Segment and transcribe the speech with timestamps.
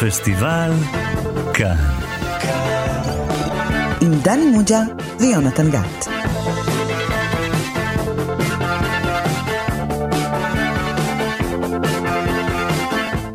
[0.00, 0.70] פסטיבל
[1.54, 1.76] כאן.
[4.00, 4.80] עם דני מוג'ה
[5.20, 6.08] ויונתן גת.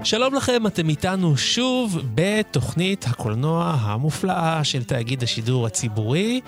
[0.04, 6.42] שלום לכם, אתם איתנו שוב בתוכנית הקולנוע המופלאה של תאגיד השידור הציבורי.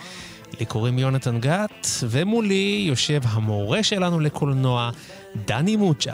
[0.59, 4.91] לי קוראים יונתן גת, ומולי יושב המורה שלנו לקולנוע,
[5.45, 6.13] דני מוצ'ה.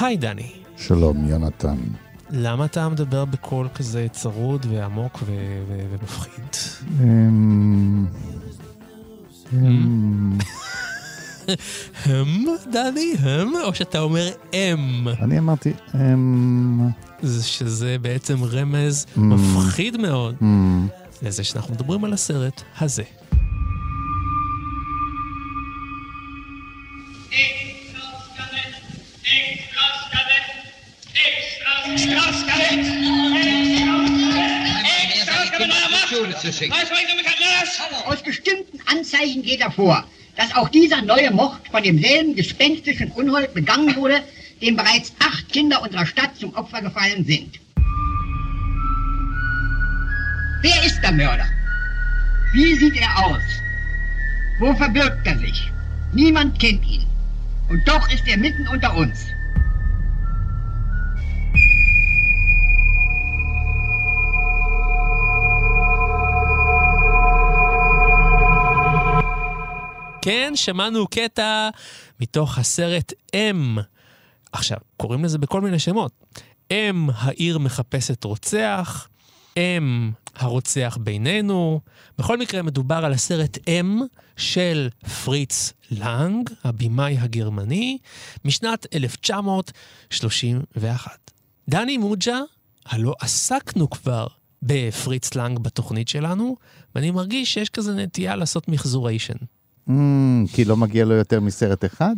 [0.00, 0.50] היי דני.
[0.76, 2.05] שלום, יונתן.
[2.30, 5.32] למה אתה מדבר בקול כזה צרוד ועמוק ו-
[5.68, 6.44] ו- ומפחיד?
[7.00, 8.06] אמ,
[9.52, 10.38] אמ,
[12.04, 16.88] הם, דני, הם, או שאתה אומר הם, אני אמרתי, אמ,
[17.22, 19.20] זה- שזה בעצם רמז Mm.
[19.20, 20.88] מפחיד מאוד אמ,
[21.22, 23.02] לזה שאנחנו מדברים על הסרט הזה.
[38.06, 40.04] Aus bestimmten Anzeichen geht hervor,
[40.36, 44.22] dass auch dieser neue Mord von demselben gespenstischen Unhold begangen wurde,
[44.60, 47.60] dem bereits acht Kinder unserer Stadt zum Opfer gefallen sind.
[50.62, 51.46] Wer ist der Mörder?
[52.52, 53.42] Wie sieht er aus?
[54.58, 55.70] Wo verbirgt er sich?
[56.12, 57.06] Niemand kennt ihn.
[57.68, 59.26] Und doch ist er mitten unter uns.
[70.26, 71.68] כן, שמענו קטע
[72.20, 73.78] מתוך הסרט אם.
[74.52, 76.12] עכשיו, קוראים לזה בכל מיני שמות.
[76.70, 79.08] אם העיר מחפשת רוצח,
[79.56, 81.80] אם הרוצח בינינו.
[82.18, 84.00] בכל מקרה, מדובר על הסרט אם
[84.36, 84.88] של
[85.24, 87.98] פריץ לנג, הבמאי הגרמני,
[88.44, 91.30] משנת 1931.
[91.68, 92.38] דני מוג'ה,
[92.86, 94.26] הלא עסקנו כבר
[94.62, 96.56] בפריץ לנג בתוכנית שלנו,
[96.94, 99.36] ואני מרגיש שיש כזה נטייה לעשות מחזוריישן.
[99.88, 102.16] אמ, כי לא מגיע לו יותר מסרט אחד?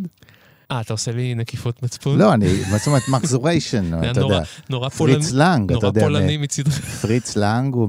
[0.71, 2.19] אה, אתה עושה לי נקיפות מצפון?
[2.19, 4.45] לא, אני, מה זאת אומרת, מחזוריישן, אתה נורא- יודע.
[4.71, 6.01] נורא פריץ פולני- לנג, אתה נורא יודע.
[6.01, 6.81] פולני מ- מצידך.
[7.03, 7.89] פריץ לנג הוא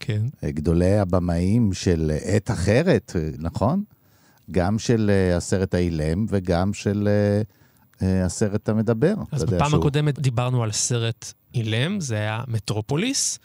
[0.00, 0.22] כן.
[0.42, 3.82] מגדולי הבמאים של עת אחרת, נכון?
[4.50, 7.42] גם של אה, הסרט האילם וגם של אה,
[8.08, 9.14] אה, הסרט המדבר.
[9.32, 13.38] אז בפעם הקודמת דיברנו על סרט אילם, זה היה מטרופוליס,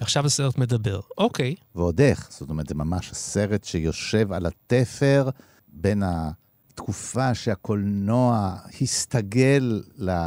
[0.00, 1.00] ועכשיו הסרט מדבר.
[1.18, 5.28] אוקיי, ועוד איך, זאת אומרת, זה ממש סרט שיושב על התפר
[5.68, 9.82] בין התקופה שהקולנוע הסתגל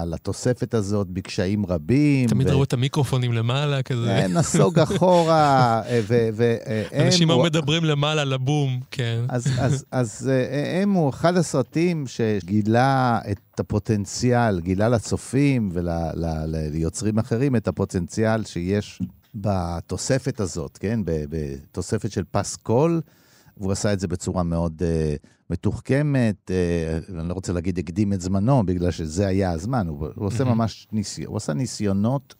[0.05, 2.29] לתוספת הזאת בקשיים רבים.
[2.29, 4.17] תמיד ו- ראו את המיקרופונים למעלה, כזה.
[4.17, 7.05] אה, נסוג אחורה, אה, ו- והם...
[7.05, 9.21] אנשים היו מדברים למעלה לבום, כן.
[9.29, 17.55] אז, אז, אז אה, הם הוא אחד הסרטים שגילה את הפוטנציאל, גילה לצופים וליוצרים אחרים
[17.55, 19.01] את הפוטנציאל שיש
[19.35, 20.99] בתוספת הזאת, כן?
[21.05, 23.01] בתוספת של פסקול,
[23.57, 28.21] והוא עשה את זה בצורה מאוד uh, מתוחכמת, uh, אני לא רוצה להגיד הקדים את
[28.21, 30.43] זמנו, בגלל שזה היה הזמן, הוא, הוא עושה.
[30.43, 32.35] ממש ניסיון, הוא עשה ניסיונות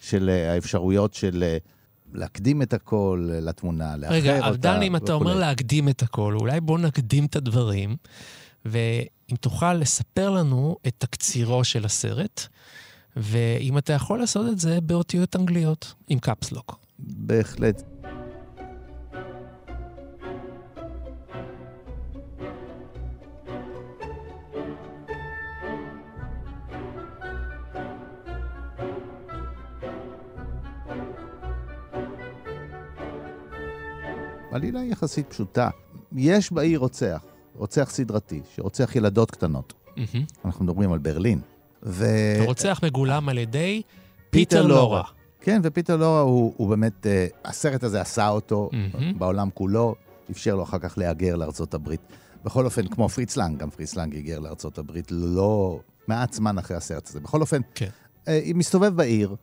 [0.00, 1.68] של uh, האפשרויות של uh,
[2.14, 4.48] להקדים את הכל לתמונה, לאחר אותה.
[4.48, 5.34] רגע, דני, אם אתה אומר.
[5.34, 7.96] להקדים את הכל, אולי בוא נקדים את הדברים,
[8.64, 12.46] ואם תוכל לספר לנו את תקצירו של הסרט,
[13.16, 16.78] ואם אתה יכול לעשות את זה באותיות אנגליות, עם קפסלוק.
[16.98, 17.82] בהחלט.
[34.52, 35.70] עלילה יחסית פשוטה.
[36.12, 37.24] יש בעיר רוצח,
[37.56, 39.74] רוצח סדרתי, שרוצח ילדות קטנות.
[39.96, 40.24] מהמם.
[40.44, 41.40] אנחנו מדברים על ברלין.
[41.82, 42.06] ו...
[42.38, 43.82] הרוצח מגולם על ידי
[44.30, 44.82] פיטר פיטר לורה.
[44.82, 45.02] לורה.
[45.40, 49.18] כן, ופיטר לורה הוא, הוא באמת, אה, הסרט הזה עשה אותו מהמם.
[49.18, 49.94] בעולם כולו,
[50.30, 52.00] אפשר לו אחר כך להגר לארצות הברית.
[52.44, 56.76] בכל אופן, כמו פריץ לנג, גם פריץ לנג היגר לארצות הברית לא מעט זמן אחרי
[56.76, 57.20] הסרט הזה.
[57.20, 57.88] בכל אופן, כן.
[58.26, 59.36] הוא מסתובב בעיר,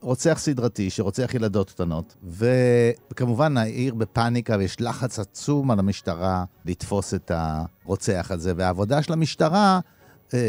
[0.00, 7.32] רוצח סדרתי שרוצח ילדות קטנות, וכמובן העיר בפאניקה ויש לחץ עצום על המשטרה לתפוס את
[7.34, 9.80] הרוצח הזה, והעבודה של המשטרה,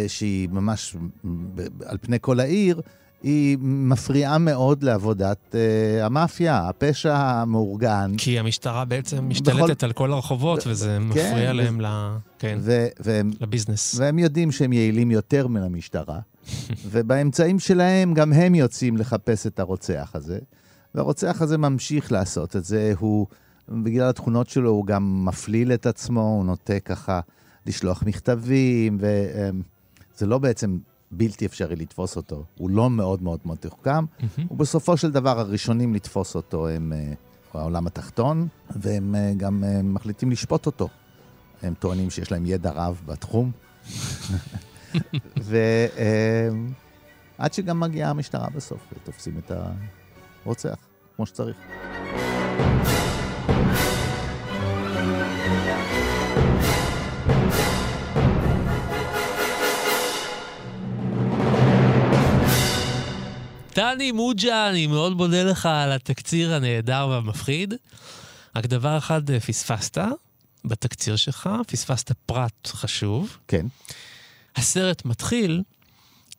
[0.08, 0.96] שהיא ממש
[1.86, 2.82] על פני כל העיר,
[3.24, 8.12] היא מפריעה מאוד לעבודת אה, המאפיה, הפשע המאורגן.
[8.18, 11.86] כי המשטרה בעצם משתלטת על כל הרחובות, וזה מפריע ו- להם ל...
[12.40, 13.96] כן, ו- והם לביזנס.
[14.00, 16.20] והם יודעים שהם יעילים יותר מן המשטרה,
[16.92, 20.40] ובאמצעים שלהם גם הם יוצאים לחפש את הרוצח הזה.
[20.96, 23.28] והרוצח הזה ממשיך לעשות את זה, הוא,
[23.70, 27.20] בגלל התכונות שלו, הוא גם מפליל את עצמו, הוא נוטה ככה
[27.66, 30.78] לשלוח מכתבים, וזה לא בעצם
[31.12, 32.44] בלתי אפשרי לתפוס אותו.
[32.58, 34.06] הוא לא מאוד מאוד מתוחכם,
[34.52, 37.14] ובסופו של דבר הראשונים לתפוס אותו הם אה,
[37.54, 40.90] העולם התחתון, והם אה, גם אה, מחליטים לשפוט אותו.
[41.62, 43.52] הם טוענים שיש להם ידע רב בתחום.
[45.48, 49.52] ועד שגם מגיעה המשטרה בסוף, ותופסים את
[50.46, 50.76] הרוצח,
[51.16, 51.58] כמו שצריך.
[63.82, 67.74] דני מוג'ה, אני מאוד מודה לך על התקציר הנהדר והמפחיד.
[68.56, 69.98] רק דבר אחד אה, פספסת
[70.66, 73.38] בתקציר שלך, פספסת פרט חשוב.
[73.48, 73.66] כן.
[74.56, 75.64] הסרט מתחיל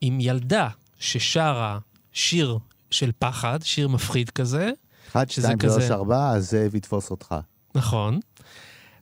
[0.01, 0.67] עם ילדה
[0.99, 1.79] ששרה
[2.13, 2.57] שיר
[2.91, 4.71] של פחד, שיר מפחיד כזה.
[5.11, 7.35] אחד, שזה שתיים, כזה- שלוש, ארבע, הזאב יתפוס אותך.
[7.75, 8.19] נכון.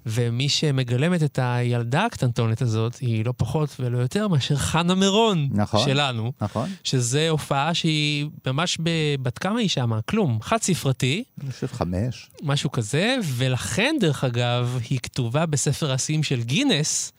[0.06, 5.86] ומי שמגלמת את הילדה הקטנטונת הזאת היא לא פחות ולא יותר מאשר חנה מירון נכון.
[5.86, 6.31] שלנו.
[6.42, 6.69] נכון?
[6.83, 8.77] שזה הופעה שהיא ממש.
[9.21, 10.01] בת כמה היא שמה?
[10.01, 10.39] כלום.
[10.42, 12.30] חד ספרתי, אני חושב חמש.
[12.44, 17.12] משהו כזה, ולכן, דרך אגב, היא כתובה בספר השיאים של גינס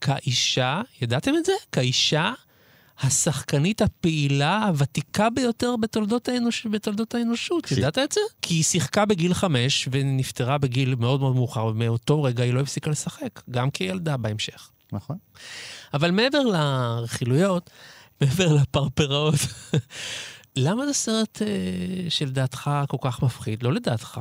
[0.00, 1.52] כאישה, ידעתם את זה?
[1.72, 2.32] כאישה
[3.00, 6.66] השחקנית הפעילה הוותיקה ביותר בתולדות, האנוש...
[6.66, 7.64] בתולדות האנושות.
[7.68, 8.20] ש- ידעת את זה?
[8.42, 12.90] כי היא שיחקה בגיל חמש ונפטרה בגיל מאוד מאוד מאוחר, ומאותו רגע היא לא הפסיקה
[12.90, 14.70] לשחק, גם כילדה בהמשך.
[14.92, 15.16] נכון.
[15.94, 17.70] אבל מעבר לרכילויות,
[18.20, 19.34] מעבר לפרפראות,
[20.56, 23.62] למה זה סרט אה, שלדעתך כל כך מפחיד?
[23.62, 24.20] לא לדעתך,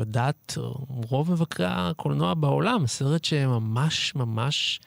[0.00, 0.58] לדעת
[0.88, 4.80] רוב מבקרי הקולנוע בעולם, סרט שממש ממש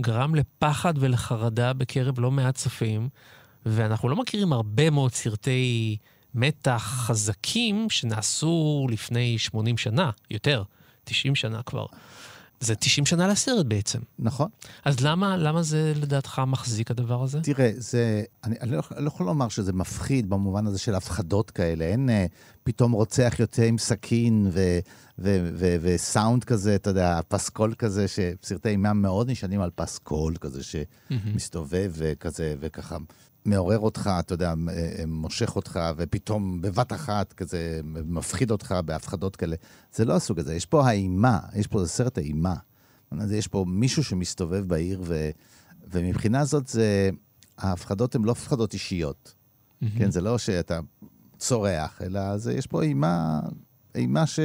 [0.00, 3.08] גרם לפחד ולחרדה בקרב לא מעט צופים,
[3.66, 5.96] ואנחנו לא מכירים הרבה מאוד סרטי
[6.34, 10.62] מתח חזקים שנעשו לפני 80 שנה, יותר,
[11.04, 11.86] 90 שנה כבר.
[12.60, 13.98] זה 90 שנה לסרט בעצם.
[14.18, 14.48] נכון.
[14.84, 17.40] אז למה, למה זה לדעתך מחזיק הדבר הזה?
[17.42, 21.50] תראה, זה, אני, אני, לא, אני לא יכול לומר שזה מפחיד במובן הזה של הפחדות
[21.50, 21.84] כאלה.
[21.84, 22.26] אין אה,
[22.62, 24.78] פתאום רוצח יוצא עם סכין ו,
[25.18, 30.60] ו, ו, וסאונד כזה, אתה יודע, פסקול כזה, שסרטי אימה מאוד נשענים על פסקול כזה
[30.62, 32.96] שמסתובב וכזה, וככה
[33.44, 39.56] מעורר אותך, אתה יודע, אה, מושך אותך, ופתאום בבת אחת כזה מפחיד אותך בהפחדות כאלה.
[39.94, 42.54] זה לא הסוג הזה, יש פה האימה, יש פה סרט האימה.
[43.30, 45.30] יש פה מישהו שמסתובב בעיר, ו,
[45.90, 47.10] ומבחינה זאת זה,
[47.58, 49.34] ההפחדות הן לא הפחדות אישיות.
[49.98, 50.80] כן, זה לא שאתה
[51.38, 53.40] צורח, אלא זה, יש פה אימה,
[53.94, 54.40] אימה ש,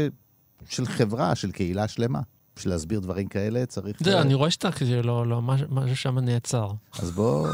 [0.65, 2.21] של חברה, של קהילה שלמה.
[2.55, 3.97] בשביל להסביר דברים כאלה צריך...
[3.99, 6.71] זה, אה, אני רואה שאתה כזה, לא, לא, משהו- שם נעצר.
[6.99, 7.47] אז בוא,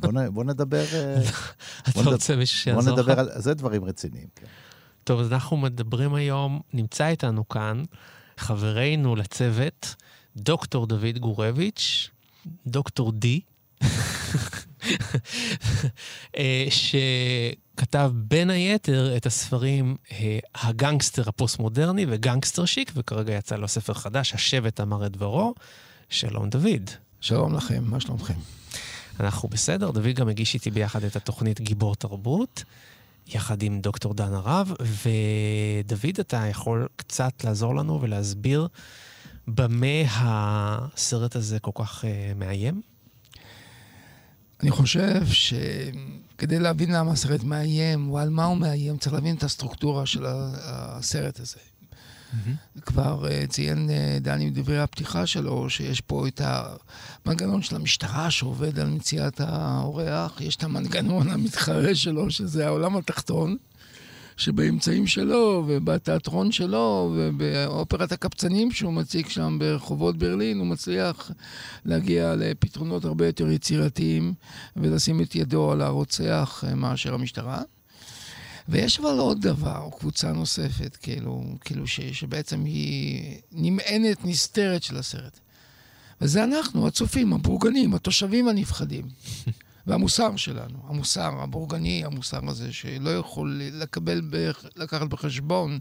[0.00, 0.84] בוא, בוא נדבר...
[0.92, 1.16] אה,
[1.88, 3.08] אתה בוא רוצה מישהו בוא שיעזור לך?
[3.08, 3.30] נדבר על...
[3.36, 4.46] זה דברים רציניים, כן.
[5.04, 7.82] טוב, אז אנחנו מדברים היום, נמצא איתנו כאן
[8.38, 9.94] חברנו לצוות,
[10.36, 12.10] דוקטור דוד גורביץ',
[12.66, 13.40] דוקטור D,
[16.36, 16.66] אה,
[17.78, 24.34] שכתב בין היתר את הספרים אה, הגנגסטר הפוסט-מודרני וגנגסטר שיק, וכרגע יצא לו ספר חדש,
[24.34, 25.54] השבט אמר את דברו.
[26.08, 26.90] שלום דוד.
[27.20, 28.34] שלום לכם, מה שלומכם?
[29.20, 32.64] אנחנו בסדר, דוד גם הגיש איתי ביחד את התוכנית גיבור תרבות,
[33.26, 38.68] יחד עם דוקטור דן הרב, ודוד, אתה יכול קצת לעזור לנו ולהסביר
[39.48, 42.80] במה הסרט הזה כל כך uh, מאיים?
[44.62, 49.42] אני חושב שכדי להבין למה הסרט מאיים, או על מה הוא מאיים, צריך להבין את
[49.42, 51.58] הסטרוקטורה של הסרט הזה.
[52.82, 58.78] כבר אה, ציין אה, דני בדברי הפתיחה שלו, שיש פה את המנגנון של המשטרה שעובד
[58.78, 63.56] על מציאת האורח, יש את המנגנון המתחרה שלו, שזה העולם התחתון,
[64.38, 71.30] שבאמצעים שלו, ובתיאטרון שלו, ובאופרת הקפצנים שהוא מציג שם ברחובות ברלין, הוא מצליח
[71.84, 74.34] להגיע לפתרונות הרבה יותר יצירתיים,
[74.76, 77.62] ולשים את ידו על הרוצח אה, מאשר המשטרה.
[78.68, 85.40] ויש אבל עוד דבר, קבוצה נוספת, כאילו, כאילו ש, שבעצם היא נמענת נסתרת של הסרט.
[86.20, 89.04] וזה אנחנו, הצופים, הבורגנים, התושבים הנפחדים.
[89.88, 94.22] והמוסר שלנו, המוסר הבורגני, המוסר הזה, שלא יכול לקבל,
[94.76, 95.78] לקחת בחשבון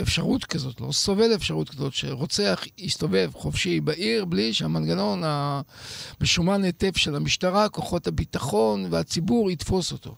[0.00, 7.16] אפשרות כזאת, לא סובל אפשרות כזאת, שרוצח יסתובב חופשי בעיר בלי שהמנגנון המשומן היטב של
[7.16, 10.16] המשטרה, כוחות הביטחון והציבור יתפוס אותו.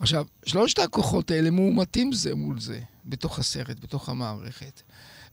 [0.00, 4.82] עכשיו, שלושת הכוחות האלה מאומתים זה מול זה, בתוך הסרט, בתוך המערכת,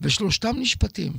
[0.01, 1.13] ושלושתם נשפטים.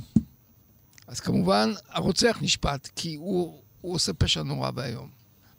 [1.07, 5.09] אז כמובן, הרוצח נשפט, כי הוא, הוא עושה פשע נורא ואיום.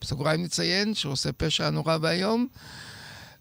[0.01, 2.47] בסוגריים נציין שהוא עושה פשע נורא ואיום,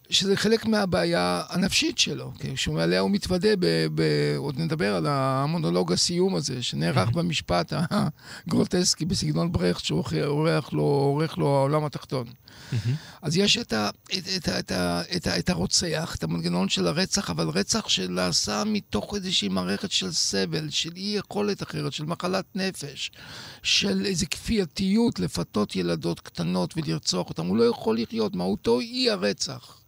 [0.10, 4.02] שזה חלק מהבעיה הנפשית שלו, כי שעליה הוא מתוודה, ב, ב,
[4.38, 7.74] עוד נדבר על המונולוג הסיום הזה, שנערך במשפט
[8.48, 12.28] הגרוטסקי בסגנון ברכט, שעורך לו, לו העולם התחתון.
[13.22, 14.72] אז יש את, ה, את, את, את,
[15.16, 20.70] את, את הרוצח, את המנגנון של הרצח, אבל רצח שנעשה מתוך איזושהי מערכת של סבל,
[20.70, 23.12] של אי יכולת אחרת, של מחלת נפש,
[23.64, 27.48] של איזו כפייתיות לפתות ילדות קטנות ולרצוח אותן.
[27.48, 29.85] הוא לא יכול לחיות, מהותו היא הרצח.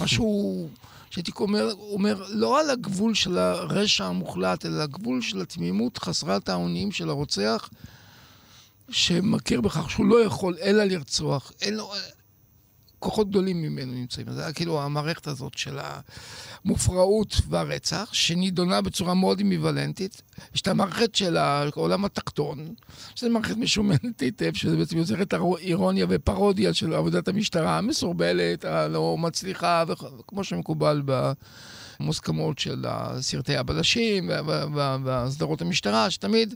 [0.00, 0.68] משהו
[1.10, 6.92] שהייתי אומר, אומר לא על הגבול של הרשע המוחלט, אלא הגבול של התמימות חסרת האונים
[6.92, 7.68] של הרוצח,
[8.90, 11.92] שמכיר בכך שהוא לא יכול אלא לרצוח, אין לו...
[12.98, 14.32] כוחות גדולים ממנו נמצאים.
[14.32, 15.78] זה היה כאילו המערכת הזאת של
[16.64, 20.22] המופרעות והרצח, שנידונה בצורה מאוד אמביוולנטית.
[20.54, 22.74] יש את המערכת של העולם התחתון,
[23.14, 29.84] שזו מערכת משומנת היטב, שזה בעצם יוצרת אירוניה ופרודיה של עבודת המשטרה המסורבלת, הלא מצליחה,
[30.18, 31.32] וכמו שמקובל ב...
[32.00, 32.84] מוסכמות של
[33.20, 34.30] סרטי הבלשים
[35.04, 36.54] והסדרות המשטרה, שתמיד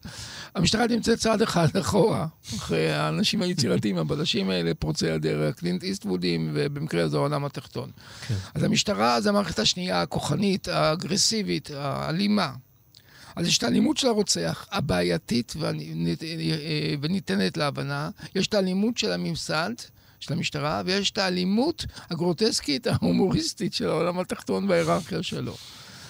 [0.55, 7.05] המשטרה נמצאת צעד אחד אחורה, אחרי האנשים היצירתיים, הבלשים האלה, פורצי הדרך, קלינט איסטוודים, ובמקרה
[7.05, 7.91] הזה העולם התחתון.
[8.29, 8.35] כן.
[8.55, 12.53] אז המשטרה זה המערכת השנייה, הכוחנית, האגרסיבית, האלימה.
[13.41, 15.55] אז יש את האלימות של הרוצח, הבעייתית
[17.01, 19.71] וניתנת להבנה, יש את האלימות של הממסד,
[20.21, 25.57] של המשטרה, ויש את האלימות הגרוטסקית, ההומוריסטית של העולם התחתון בהיררכיה שלו.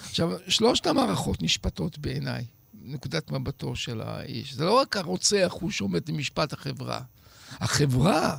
[0.09, 2.45] עכשיו, שלושת המערכות נשפטות בעיניי,
[2.83, 4.53] נקודת מבטו של האיש.
[4.53, 7.01] זה לא רק הרוצח הוא שעומד למשפט החברה.
[7.51, 8.37] החברה,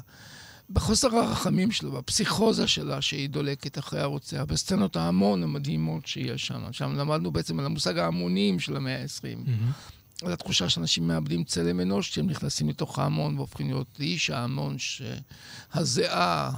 [0.73, 6.73] בחוסר הרחמים שלו, בפסיכוזה שלה שהיא דולקת אחרי הרוצח, בסצנות ההמון המדהימות שיש שם.
[6.73, 9.47] שם למדנו בעצם על המושג ההמונים של המאה ה-20.
[9.47, 10.27] Mm-hmm.
[10.27, 16.51] על התחושה שאנשים מאבדים צלם אנוש כשהם נכנסים לתוך ההמון והופכים להיות איש ההמון, שהזיעה,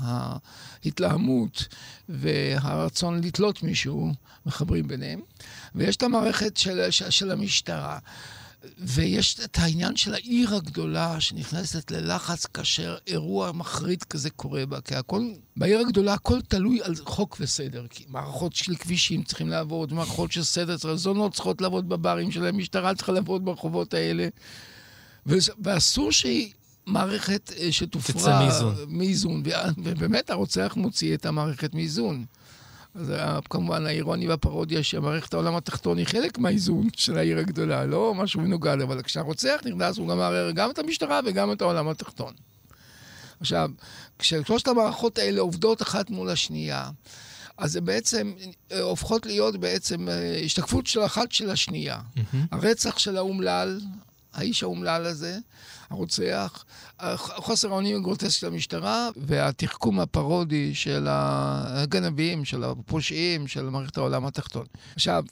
[0.84, 1.68] ההתלהמות
[2.08, 4.12] והרצון לתלות מישהו
[4.46, 5.20] מחברים ביניהם.
[5.74, 7.98] ויש את המערכת של, של, של המשטרה.
[8.78, 14.94] ויש את העניין של העיר הגדולה שנכנסת ללחץ כאשר אירוע מחריד כזה קורה בה, כי
[14.94, 15.22] הכל,
[15.56, 20.42] בעיר הגדולה הכל תלוי על חוק וסדר, כי מערכות של כבישים צריכים לעבוד, מערכות של
[20.42, 24.28] סדר, זונות צריכות לעבוד בברים שלהם, משטרה צריכה לעבוד ברחובות האלה,
[25.26, 26.52] ואסור שהיא...
[26.86, 28.20] מערכת אה, שתופרה...
[28.20, 28.74] תצא מאיזון.
[28.88, 29.42] מאיזון,
[29.84, 32.24] ובאמת הרוצח מוציא את המערכת מאיזון.
[32.94, 33.18] זה
[33.50, 38.80] כמובן האירוני והפרודיה שמערכת העולם התחתון היא חלק מהאיזון של העיר הגדולה, לא משהו מנוגד,
[38.82, 42.32] אבל כשהרוצח נכנס הוא גם מערער גם את המשטרה וגם את העולם התחתון.
[43.40, 43.70] עכשיו,
[44.18, 46.90] כששלושת המערכות האלה עובדות אחת מול השנייה,
[47.58, 48.32] אז זה בעצם
[48.72, 51.98] אה, הופכות להיות בעצם אה, השתקפות של אחת של השנייה.
[51.98, 52.36] Mm-hmm.
[52.50, 53.80] הרצח של האומלל,
[54.34, 55.38] האיש האומלל הזה,
[55.90, 56.64] הרוצח,
[57.18, 64.66] חוסר האונים הגרוטסקי של המשטרה והתחכום הפרודי של הגנבים, של הפושעים, של מערכת העולם התחתון.
[64.94, 65.24] עכשיו,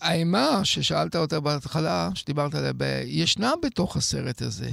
[0.00, 2.72] האימה ששאלת אותה בהתחלה, שדיברת עליה,
[3.04, 4.70] ישנה בתוך הסרט הזה.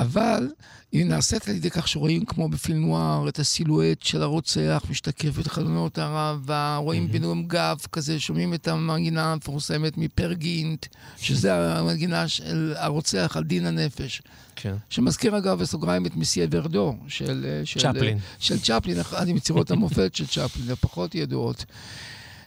[0.00, 0.48] אבל
[0.92, 5.46] היא נעשית על ידי כך שרואים כמו בפילם נוער את הסילואט של הרוצח משתקף את
[5.46, 7.12] חלונות הראווה, רואים mm-hmm.
[7.12, 10.86] בנאום גב כזה, שומעים את המנגינה המפורסמת מפרגינט,
[11.18, 14.22] שזה המנגינה של הרוצח על דין הנפש.
[14.56, 14.74] כן.
[14.90, 17.60] שמזכיר אגב בסוגריים את מסיה ורדו של...
[17.64, 18.18] של צ'פלין.
[18.38, 21.64] של צ'פלין, אחת מיצירות המופת של צ'פלין, הפחות ידועות.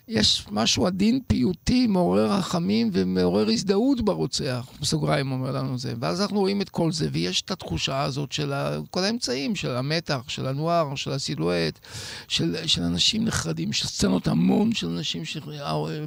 [0.07, 5.93] יש משהו עדין פיוטי, מעורר רחמים ומעורר הזדהות ברוצח, בסוגריים אומר לנו זה.
[5.99, 8.53] ואז אנחנו רואים את כל זה, ויש את התחושה הזאת של
[8.91, 11.79] כל האמצעים, של המתח, של הנוער, של הסילואט,
[12.27, 15.23] של, של אנשים נחרדים, של סצנות המון של אנשים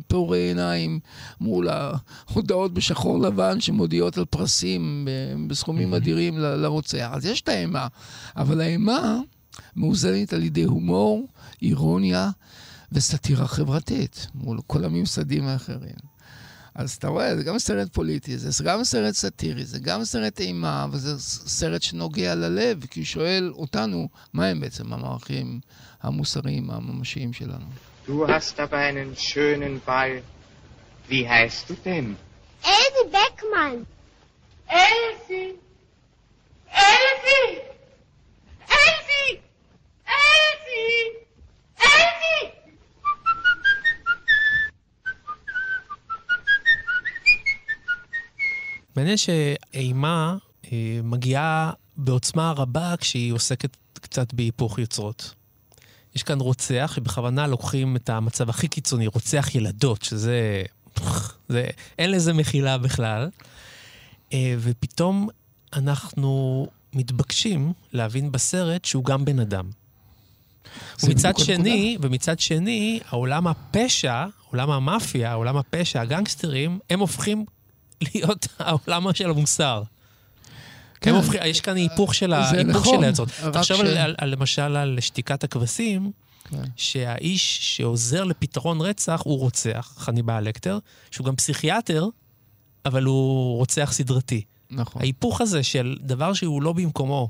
[0.09, 1.01] פעורי עיניים
[1.41, 5.09] מול ההודעות בשחור לבן שמודיעות על פרסים
[5.47, 7.09] בסכומים אדירים לרוצח.
[7.13, 7.87] אז יש את האימה,
[8.37, 9.19] אבל האימה
[9.77, 11.29] מאוזנת על ידי הומור,
[11.63, 12.31] אירוניה.
[12.93, 16.17] וסאטירה חברתית מול כל הממסדים האחרים.
[16.75, 20.85] אז אתה רואה, זה גם סרט פוליטי, זה גם סרט סאטירי, זה גם סרט אימה,
[20.85, 25.61] אבל זה סרט שנוגע ללב, כי הוא שואל אותנו, מה הם בעצם המערכים
[26.03, 27.67] המוסריים, הממשיים שלנו.
[28.07, 30.23] Du hast aber einen schönen Ball.
[31.09, 32.17] Wie heißt du denn?
[32.63, 33.87] Elsie Beckmann.
[34.69, 35.55] Elsie!
[36.71, 37.63] Elsie!
[38.81, 39.41] Elsie!
[40.23, 41.03] Elsie!
[41.77, 42.56] Elsie!
[48.97, 50.37] מעניין שאימה
[50.73, 55.35] אה, מגיעה בעוצמה רבה כשהיא עוסקת קצת בהיפוך יוצרות.
[56.15, 60.63] יש כאן רוצח שבכוונה לוקחים את המצב הכי קיצוני, רוצח ילדות, שזה...
[61.49, 61.67] זה,
[61.99, 63.31] אין לזה מחילה בכלל.
[64.33, 65.29] אה, ופתאום
[65.73, 69.71] אנחנו מתבקשים להבין בסרט שהוא גם בן אדם.
[71.03, 77.45] ומצד שני, ומצד שני, העולם הפשע, עולם המאפיה, עולם הפשע, הגנגסטרים, הם הופכים
[78.01, 79.83] להיות העולם של המוסר.
[81.01, 81.15] כן.
[81.15, 82.35] הופכים, יש כאן היפוך של,
[82.65, 83.29] נכון, היוצרות.
[83.43, 86.13] רק תחשוב ש- על, על, על, למשל על שתיקת הכבשים,
[86.51, 86.63] כן.
[86.77, 90.79] שהאיש שעוזר לפתרון רצח הוא רוצח, חניבעל לקטר,
[91.11, 92.07] שהוא גם פסיכיאטר,
[92.85, 94.43] אבל הוא רוצח סדרתי.
[94.71, 95.03] נכון.
[95.03, 97.29] ההיפוך הזה של דבר שהוא לא במקומו,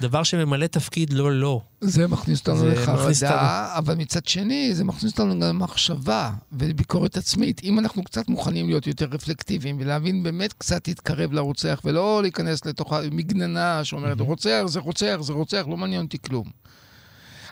[0.00, 1.60] דבר שממלא תפקיד לא לא.
[1.80, 7.60] זה מכניס אותנו לחרדה, אבל מצד שני, זה מכניס אותנו גם למחשבה ולביקורת עצמית.
[7.64, 12.92] אם אנחנו קצת מוכנים להיות יותר רפלקטיביים ולהבין באמת קצת להתקרב לרוצח, ולא להיכנס לתוך
[12.92, 16.44] המגננה שאומרת, רוצח זה רוצח זה רוצח, לא מעניין אותי כלום.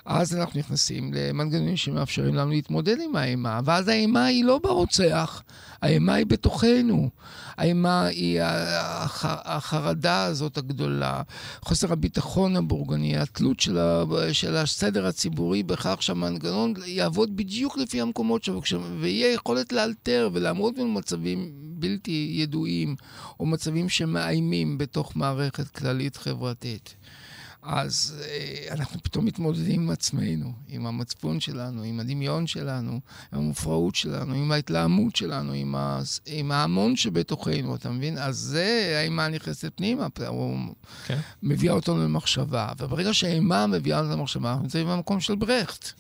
[0.09, 5.43] אז אנחנו נכנסים למנגנונים שמאפשרים לנו להתמודד עם האימה, ואז האימה היא לא ברוצח,
[5.83, 7.11] האימה היא בתוכנו.
[7.57, 11.23] האימה היא הח- החרדה הזאת הגדולה,
[11.63, 18.45] חוסר הביטחון הבורגני, התלות של, ה, של הסדר הציבורי בכך שהמנגנון יעבוד בדיוק לפי המקומות
[18.45, 18.61] שלו,
[19.01, 22.97] ויהיה יכולת לאלתר ולעמוד במצבים בלתי ידועים,
[23.41, 26.95] או מצבים שמאיימים בתוך מערכת כללית חברתית.
[27.69, 33.01] אז אה, אנחנו פתאום מתמודדים עם עצמנו, עם המצפון שלנו, עם הדמיון שלנו,
[33.33, 36.01] עם המופרעות שלנו, עם ההתלהמות שלנו, עם, ה...
[36.27, 38.19] עם ההמון שבתוכנו, אתה מבין?
[38.19, 40.59] אז זה האימה נכנסת פנימה, הוא
[41.07, 41.19] כן.
[41.43, 42.69] מביאה אותנו למחשבה.
[42.79, 45.93] וברגע שהאימה מביאה אותנו למחשבה, אנחנו נמצאים במקום של ברכט.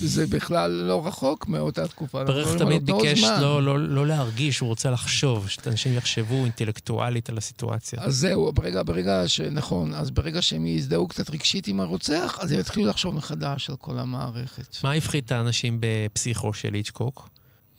[0.00, 2.20] זה בכלל לא רחוק מאותה תקופה.
[2.20, 3.22] על תמיד ביקש.
[3.22, 7.98] לא, לא, לא להרגיש, הוא רוצה לחשוב, שאנשים יחשבו אינטלקטואלית על הסיטואציה.
[8.02, 9.40] אז זהו, ברגע, ברגע ש...
[9.40, 13.76] נכון, אז ברגע שהם יזדהו קצת רגשית עם הרוצח, אז הם יתחילו לחשוב מחדש על
[13.76, 14.76] כל המערכת.
[14.84, 17.28] מה הפחיד את האנשים בפסיכו של היצ'קוק?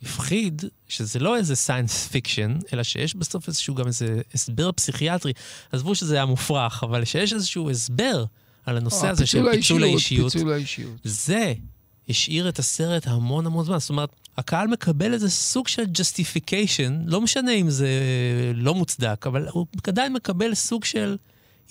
[0.02, 5.32] הפחיד שזה לא איזה science fiction, אלא שיש בסוף איזשהו גם איזה הסבר פסיכיאטרי.
[5.72, 8.24] עזבו שזה היה מופרך, אבל שיש איזשהו הסבר
[8.66, 10.32] על הנושא אה, הזה של פיצול האישיות.
[10.32, 10.96] פיצול האישיות.
[11.04, 11.54] זה
[12.08, 13.78] השאיר את הסרט המון המון זמן.
[13.78, 17.88] זאת אומרת, הקהל מקבל איזה סוג של justification, לא משנה אם זה
[18.54, 21.16] לא מוצדק, אבל הוא עדיין מקבל סוג של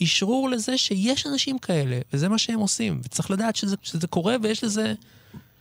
[0.04, 3.02] אשרור לזה שיש אנשים כאלה, וזה מה שהם עושים.
[3.04, 4.94] וצריך לדעת שזה, שזה קורה ויש לזה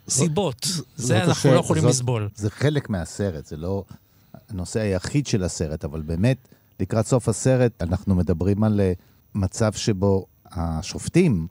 [0.08, 0.64] סיבות.
[0.64, 2.28] זה זאת אנחנו הסרט, לא יכולים זאת- לסבול.
[2.36, 3.84] זה חלק מהסרט, זה לא
[4.48, 6.36] הנושא היחיד של הסרט, אבל באמת,
[6.80, 8.92] לקראת סוף הסרט אנחנו מדברים על אה,
[9.34, 11.46] מצב שבו השופטים,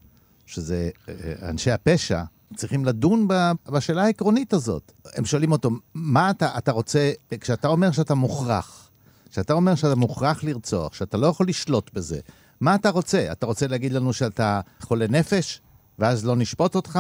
[0.46, 1.14] שזה אה,
[1.50, 2.24] אנשי הפשע,
[2.56, 3.28] צריכים לדון
[3.72, 4.92] בשאלה העקרונית הזאת.
[5.16, 8.90] הם שואלים אותו, מה אתה, אתה רוצה, כשאתה אומר שאתה מוכרח,
[9.32, 12.20] כשאתה אומר שאתה מוכרח לרצוח, שאתה לא יכול לשלוט בזה,
[12.64, 13.32] מה אתה רוצה?
[13.32, 15.62] אתה רוצה להגיד לנו שאתה חולה נפש,
[16.00, 17.00] ואז לא נשפוט אותך?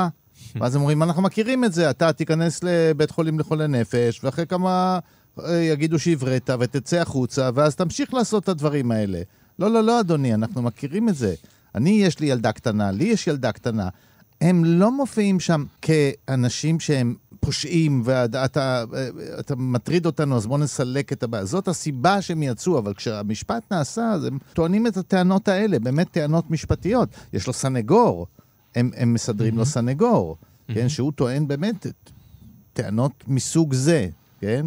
[0.55, 4.99] ואז אומרים, אנחנו מכירים את זה, אתה תיכנס לבית חולים לחולי נפש, ואחרי כמה
[5.39, 9.21] אה, יגידו שהבראת, ותצא החוצה, ואז תמשיך לעשות את הדברים האלה.
[9.59, 11.33] לא, לא, לא, אדוני, אנחנו מכירים את זה.
[11.75, 13.89] אני, יש לי ילדה קטנה, לי יש ילדה קטנה.
[14.41, 18.45] הם לא מופיעים שם כאנשים שהם פושעים, ואתה
[19.39, 21.45] אתה מטריד אותנו, אז בוא נסלק את הבעיה.
[21.45, 26.51] זאת הסיבה שהם יצאו, אבל כשהמשפט נעשה, אז הם טוענים את הטענות האלה, באמת טענות
[26.51, 27.09] משפטיות.
[27.33, 28.27] יש לו סנגור,
[28.75, 31.87] הם, הם מסדרים לו סנגור, כן, שהוא טוען באמת
[32.73, 34.07] טענות מסוג זה,
[34.39, 34.65] כן?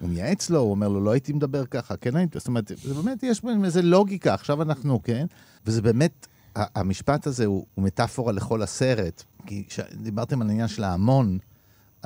[0.00, 2.94] הוא מייעץ לו, הוא אומר לו, לא הייתי מדבר ככה, כן הייתי, זאת אומרת, זה
[2.94, 5.26] באמת, יש בהם איזה לוגיקה, עכשיו אנחנו, כן?
[5.66, 6.26] וזה באמת,
[6.56, 11.38] המשפט הזה הוא, הוא מטאפורה לכל הסרט, כי כשדיברתם על העניין של ההמון,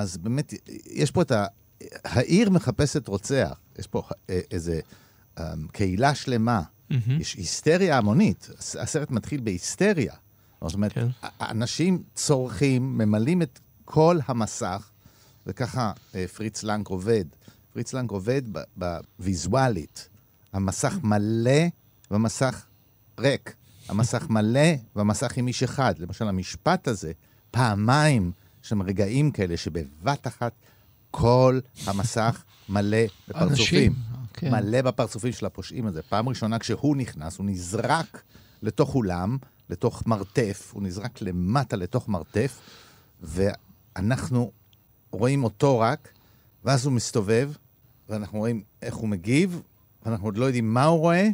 [0.00, 0.54] אז באמת,
[0.86, 1.46] יש פה את ה...
[2.04, 4.80] העיר מחפשת רוצח, יש פה אה, איזה
[5.38, 6.62] אה, קהילה שלמה,
[7.20, 10.14] יש היסטריה המונית, הס- הסרט מתחיל בהיסטריה.
[10.64, 11.06] זאת אומרת, כן.
[11.40, 14.90] אנשים צורכים, ממלאים את כל המסך,
[15.46, 17.24] וככה אה, פריץ לנק עובד.
[17.72, 18.42] פריץ לנק עובד
[18.76, 20.08] בוויזואלית.
[20.52, 21.60] המסך מלא
[22.10, 22.64] והמסך
[23.18, 23.54] ריק.
[23.88, 25.94] המסך מלא והמסך עם איש אחד.
[25.98, 27.12] למשל, המשפט הזה,
[27.50, 28.32] פעמיים,
[28.64, 30.52] יש שם רגעים כאלה שבבת אחת
[31.10, 33.48] כל המסך מלא בפרצופים.
[33.50, 33.92] אנשים,
[34.32, 34.50] כן.
[34.50, 36.02] מלא בפרצופים של הפושעים הזה.
[36.02, 38.22] פעם ראשונה כשהוא נכנס, הוא נזרק
[38.62, 39.38] לתוך אולם,
[39.70, 42.60] לתוך מרתף, הוא נזרק למטה לתוך מרתף,
[43.20, 44.52] ואנחנו
[45.10, 46.08] רואים אותו רק,
[46.64, 47.50] ואז הוא מסתובב,
[48.08, 49.62] ואנחנו רואים איך הוא מגיב,
[50.06, 51.28] ואנחנו עוד לא יודעים מה הוא רואה,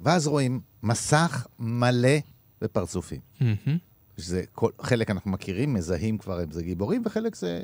[0.00, 2.18] ואז רואים מסך מלא
[2.60, 3.20] בפרצופים.
[3.40, 3.89] מהמם.
[4.20, 7.60] שזה כל, חלק אנחנו מכירים, מזהים כבר אם זה גיבורים, וחלק זה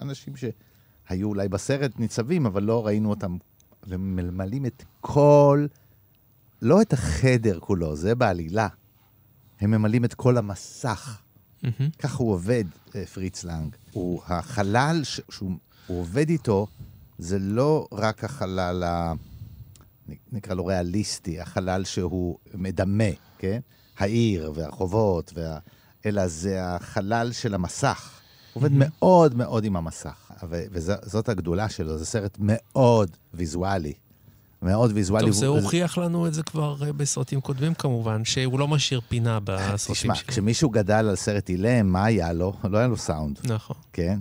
[0.00, 3.36] אנשים שהיו אולי בסרט ניצבים, אבל לא ראינו אותם,
[3.88, 5.66] וממלאים את כל,
[6.62, 8.68] לא את החדר כולו, זה בעלילה.
[9.60, 11.20] הם ממלאים את כל המסך.
[11.62, 11.90] מהמם.
[11.98, 12.64] ככה הוא עובד,
[12.94, 13.76] אה, פריץ לנג.
[13.92, 15.52] הוא, החלל ש- שהוא
[15.86, 16.66] הוא עובד איתו,
[17.18, 19.12] זה לא רק החלל, ה,
[20.32, 23.04] נקרא לו ריאליסטי, החלל שהוא מדמה,
[23.38, 23.60] כן?
[23.98, 25.58] העיר והרחובות, וה,
[26.06, 28.10] אלא זה החלל של המסך.
[28.52, 33.92] הוא עובד מאוד מאוד עם המסך, וזאת הגדולה שלו, זה סרט מאוד ויזואלי.
[34.62, 35.26] מאוד ויזואלי.
[35.26, 39.40] טוב, זה הוכיח לנו את זה כבר אה, בסרטים קודמים כמובן, שהוא לא משאיר פינה
[39.40, 40.28] בסרטים תשמע, שלו.
[40.28, 42.52] כשמישהו גדל על סרט אילם, מה היה לו?
[42.64, 43.76] לא היה לו סאונד, נכון.
[43.92, 44.18] כן?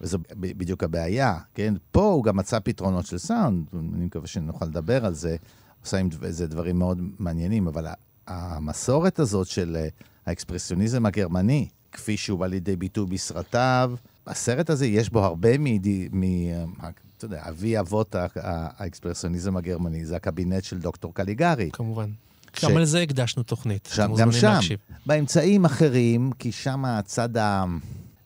[0.00, 1.74] וזו בדיוק הבעיה, כן?
[1.90, 5.36] פה הוא גם מצא פתרונות של סאונד, אני מקווה שנוכל לדבר על זה,
[5.82, 7.86] עושה עם איזה דברים מאוד מעניינים, אבל
[8.26, 9.88] המסורת הזאת של אה,
[10.26, 13.92] האקספרסיוניזם הגרמני, כפי שהוא בא לידי ביטוי בסרטיו,
[14.26, 15.64] הסרט הזה יש בו הרבה מ...
[16.12, 21.70] מ אה, אתה יודע, אבי אבות האקספרסיוניזם הגרמני, זה הקבינט של דוקטור קליגרי.
[21.72, 22.10] כמובן.
[22.56, 23.88] ש- גם על זה הקדשנו תוכנית.
[23.92, 24.78] שם, גם שם, להקשיב.
[25.06, 27.64] באמצעים אחרים, כי שם הצד ה...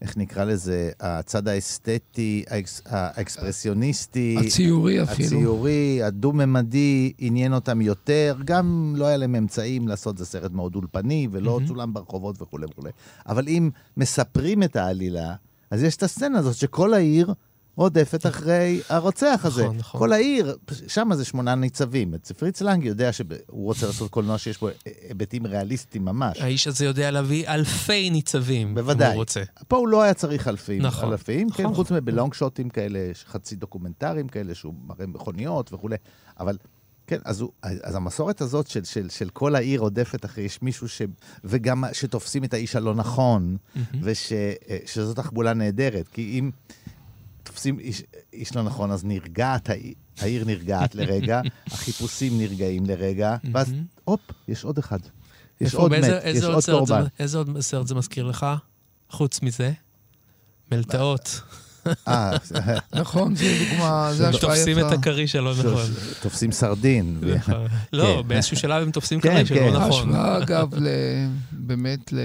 [0.02, 0.90] איך נקרא לזה?
[1.00, 5.26] הצד האסתטי, האקס, האקספרסיוניסטי, הציורי אפילו.
[5.26, 8.36] הציורי, הדו-ממדי, עניין אותם יותר.
[8.44, 12.90] גם לא היה להם אמצעים לעשות זה סרט מאוד אולפני, ולא צולם ברחובות וכולי וכולי.
[13.26, 15.34] אבל אם מספרים את העלילה,
[15.70, 17.34] אז יש את הסצנה הזאת שכל העיר
[17.80, 19.62] רודפת אחרי הרוצח הזה.
[19.62, 20.00] נכון, נכון.
[20.00, 20.56] כל העיר,
[20.88, 22.14] שם זה שמונה ניצבים.
[22.38, 24.68] פריץ לנג יודע שהוא רוצה לעשות קולנוע שיש בו
[25.08, 26.40] היבטים ריאליסטיים ממש.
[26.40, 29.08] האיש הזה יודע להביא אלפי ניצבים, אם בוודאי.
[29.08, 29.42] הוא רוצה.
[29.68, 31.66] פה הוא לא היה צריך אלפים, נכון, אלפים, נכון.
[31.66, 35.96] כן, חוץ מבלונג שוטים כאלה, חצי דוקומנטריים כאלה, שהוא מראה מכוניות וכולי,
[36.40, 36.56] אבל...
[37.06, 40.88] כן, אז, הוא, אז המסורת הזאת של, של, של כל העיר רודפת אחרי, יש מישהו
[40.88, 41.02] ש...
[41.44, 43.56] וגם שתופסים את האיש הלא נכון,
[44.02, 46.50] ושזאת תחבולה נהדרת, כי אם
[47.50, 49.68] תופסים איש, איש לא נכון, אז נרגעת,
[50.18, 51.40] העיר- נרגעת לרגע,
[51.72, 53.72] החיפושים נרגעים לרגע, ואז
[54.04, 54.98] הופ, יש עוד אחד.
[55.60, 57.04] יש עוד מת, יש עוד קורבן.
[57.18, 58.46] איזה עוד סרט זה מזכיר לך?
[59.10, 59.72] חוץ מזה?
[60.72, 61.40] מלטעות.
[62.08, 62.36] אה,
[62.92, 64.88] נכון, זו דוגמה, זו השפעה תופסים יפה.
[64.88, 65.86] את הכריש הלא נכון.
[66.22, 67.20] תופסים סרדין.
[67.92, 68.28] לא, כן.
[68.28, 69.54] באיזשהו שלב הם תופסים כן, כריש כן.
[69.54, 70.14] שלא נכון.
[70.14, 70.68] ההשוואה, אגב.
[71.52, 72.18] באמת ל...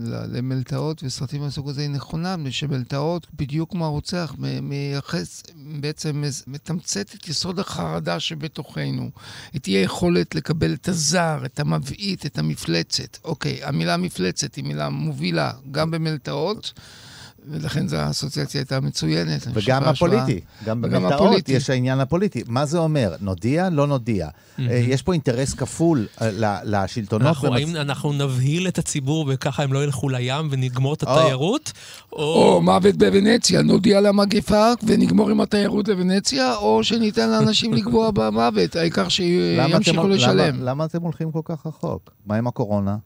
[0.00, 0.36] ל...
[0.38, 5.42] למלטעות וסרטים מהסוג הזה היא נכונה, מפני שמלטעות, בדיוק כמו הרוצח, מייחס,
[5.80, 9.10] בעצם מתמצת את יסוד החרדה שבתוכנו.
[9.56, 13.18] את אי היכולת לקבל את הזר, את המבעית, את המפלצת.
[13.24, 16.72] אוקיי, המילה מפלצת היא מילה מובילה גם במלטעות.
[17.50, 19.46] ולכן זו האסוציאציה הייתה מצוינת.
[19.54, 21.52] וגם הפוליטי, גם הפוליטי.
[21.52, 22.42] יש העניין הפוליטי.
[22.48, 23.14] מה זה אומר?
[23.20, 24.28] נודיע, לא נודיע.
[24.58, 27.28] אה, יש פה אינטרס כפול אה, ל- לשלטונות.
[27.28, 31.08] אנחנו, במצ- האם אנחנו נבהיל את הציבור וככה הם לא ילכו לים ונגמור את או.
[31.20, 31.72] התיירות?
[32.12, 39.02] או מוות בוונציה, נודיע למגפה ונגמור עם התיירות לוונציה, או שניתן לאנשים לגבוע במוות, העיקר
[39.56, 40.62] למה אתם- שימשיכו למה- לשלם.
[40.62, 42.10] למה אתם הולכים כל כך רחוק?
[42.26, 42.96] מה עם הקורונה?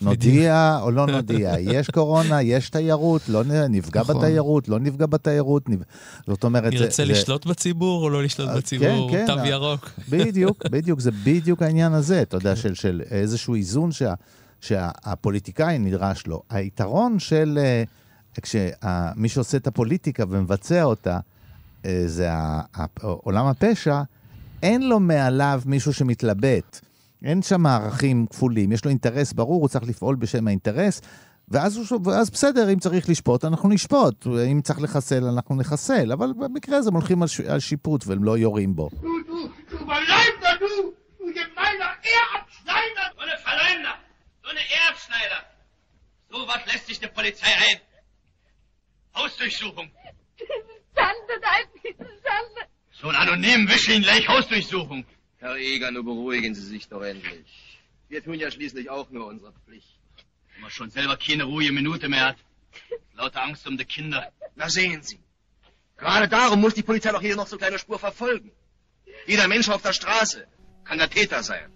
[0.00, 1.52] נודיע או לא נודיע?
[1.72, 4.16] יש קורונה, יש תיירות, לא נפגע נכון.
[4.16, 5.68] בתיירות, לא נפגע בתיירות.
[5.68, 5.82] נפ-
[6.26, 9.10] זאת אומרת, נרצה זה- לשלוט בציבור או לא לשלוט אה, בציבור?
[9.10, 9.90] כן, כן, תו אה, ירוק.
[10.10, 14.14] בדיוק, בדיוק, זה בדיוק העניין הזה, אתה יודע, של, של איזשהו איזון שה,
[14.60, 16.42] שהפוליטיקאי נדרש לו.
[16.50, 17.82] היתרון של אה,
[18.42, 21.18] כשמי שעושה את הפוליטיקה ומבצע אותה,
[22.06, 22.30] זה
[23.00, 24.02] עולם הפשע,
[24.62, 26.80] אין לו מעליו מישהו שמתלבט.
[27.24, 31.00] אין שם מערכים כפולים, יש לו אינטרס ברור, הוא צריך לפעול בשם האינטרס,
[31.48, 36.32] ואז, הוא, ואז בסדר, אם צריך לשפוט, אנחנו נשפוט, אם צריך לחסל, אנחנו נחסל, אבל
[36.36, 37.40] במקרה הזה הם הולכים על, ש...
[37.40, 38.88] על שיפוט והם לא יורים בו.
[53.00, 55.04] Schon anonym Wischling gleich Hausdurchsuchung.
[55.40, 57.78] Herr Eger, nur beruhigen Sie sich doch endlich.
[58.08, 59.98] Wir tun ja schließlich auch nur unsere Pflicht.
[60.52, 62.36] Wenn man schon selber keine ruhige Minute mehr hat.
[63.14, 64.32] Lauter Angst um die Kinder.
[64.56, 65.20] Na sehen Sie.
[65.96, 68.50] Gerade darum muss die Polizei doch hier noch so kleine Spur verfolgen.
[69.26, 70.46] Jeder Mensch auf der Straße
[70.84, 71.70] kann der Täter sein.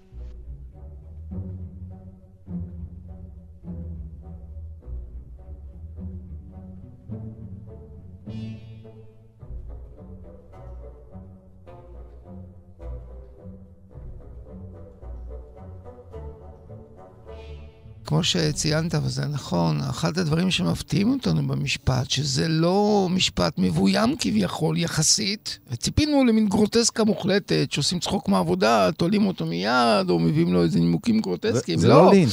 [18.12, 25.58] כמו שציינת, וזה נכון, אחד הדברים שמפתיעים אותנו במשפט, שזה לא משפט מבוים כביכול, יחסית,
[25.70, 31.20] וציפינו למין גרוטסקה מוחלטת, שעושים צחוק מהעבודה, תולים אותו מיד, או מביאים לו איזה נימוקים
[31.20, 31.78] גרוטסקיים.
[31.78, 32.32] זה לא לינץ'.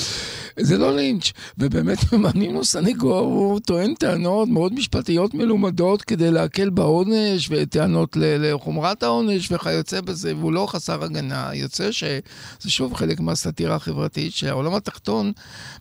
[0.59, 6.69] זה לא לינץ', ובאמת ממנים לו סניגור, הוא טוען טענות מאוד משפטיות מלומדות כדי להקל
[6.69, 11.49] בעונש, וטענות לחומרת העונש וכיוצא בזה, והוא לא חסר הגנה.
[11.53, 12.19] יוצא שזה
[12.67, 15.31] שוב חלק מהסאטירה החברתית, שהעולם התחתון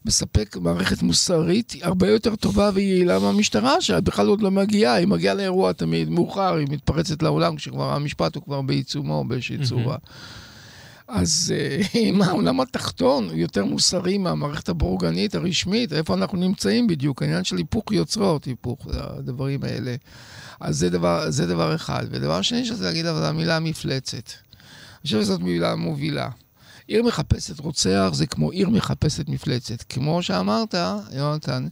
[0.04, 5.72] מספק מערכת מוסרית הרבה יותר טובה ויעילה מהמשטרה, שבכלל עוד לא מגיעה, היא מגיעה לאירוע
[5.72, 9.96] תמיד מאוחר, היא מתפרצת לעולם כשכבר המשפט הוא כבר בעיצומו באיזושהי צורה.
[11.08, 17.22] אז אה, אם העולם התחתון הוא יותר מוסרי מהמערכת הבורגנית הרשמית, איפה אנחנו נמצאים בדיוק?
[17.22, 19.96] העניין של היפוך יוצרות, היפוך הדברים האלה.
[20.60, 22.06] אז זה דבר, זה דבר אחד.
[22.10, 24.14] ודבר שני שאני רוצה להגיד, אבל המילה מפלצת.
[24.14, 26.28] אני חושב שזאת מילה מובילה.
[26.88, 29.82] עיר מחפשת רוצח זה כמו עיר מחפשת מפלצת.
[29.82, 30.74] כמו שאמרת,
[31.12, 31.68] יונתן,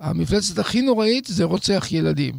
[0.00, 2.34] המפלצת הכי נוראית זה רוצח ילדים.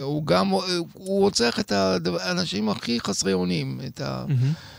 [0.00, 0.48] הוא גם,
[0.92, 4.24] הוא רוצח את האנשים הכי חסרי אונים, את ה...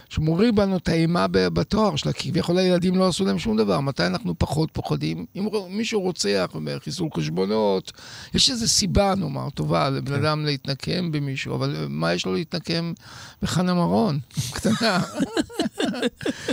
[0.10, 3.80] שמוריד בנו את האימה בתואר שלה, כי כביכול הילדים לא עשו להם שום דבר.
[3.80, 5.26] מתי אנחנו פחות פוחדים?
[5.36, 6.52] אם מישהו רוצח,
[6.84, 7.92] חיסול חשבונות,
[8.34, 12.94] יש איזו סיבה, נאמר, טובה לבן אדם להתנקם במישהו, אבל מה יש לו להתנקם
[13.42, 14.20] בחנה מרון,
[14.56, 15.00] קטנה,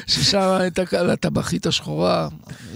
[0.06, 2.28] ששרה את הק- על הטבחית השחורה,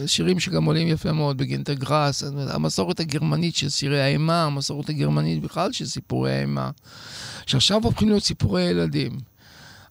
[0.06, 5.72] שירים שגם עולים יפה מאוד בגינטר גראס, המסורת הגרמנית של שירי האימה, המסורת הגרמנית בכלל
[5.72, 6.70] של סיפורי האימה,
[7.46, 9.36] שעכשיו הופכים להיות סיפורי ילדים.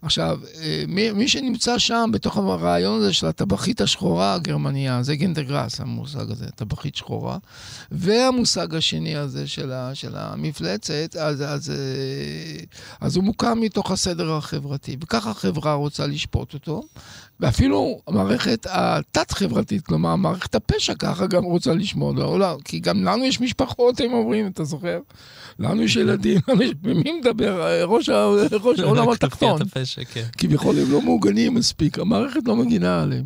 [0.05, 5.81] עכשיו, אה, מי, מי שנמצא שם, בתוך הרעיון הזה של הטבחית השחורה הגרמניה, זה גינדרגרס,
[5.81, 7.37] המושג הזה, טבחית שחורה,
[7.91, 11.75] והמושג השני הזה של, ה, של המפלצת, אז, אז, אה,
[13.01, 16.83] אז הוא מוקם מתוך הסדר החברתי, וככה החברה רוצה לשפוט אותו,
[17.39, 23.25] ואפילו המערכת התת-חברתית, כלומר, מערכת הפשע ככה גם רוצה לשמור, לא, לא, כי גם לנו
[23.25, 24.99] יש משפחות, הם אומרים, אתה זוכר?
[25.59, 27.83] לנו יש ילדים, לנו יש- ומי מדבר?
[27.83, 28.25] ראש, ה-
[28.63, 29.59] ראש העולם התחתון.
[30.03, 30.23] כן.
[30.37, 33.25] כביכול הם לא מעוגנים מספיק, המערכת לא מגינה עליהם.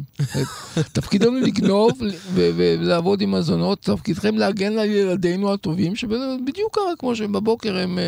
[0.94, 2.02] תפקידנו לגנוב
[2.34, 8.00] ולעבוד עם הזונות, תפקידכם להגן על ילדינו הטובים, שבדיוק ככה כמו שבבוקר הם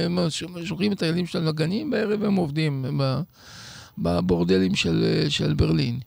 [0.64, 2.86] שולחים את הילדים שלהם לגנים, בערב הם עובדים
[3.98, 6.00] בבורדלים של, של ברלין.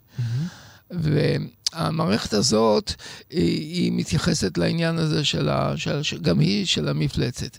[0.91, 2.93] והמערכת הזאת,
[3.31, 7.59] היא, היא מתייחסת לעניין הזה של, ה, של, של, גם היא של המפלצת.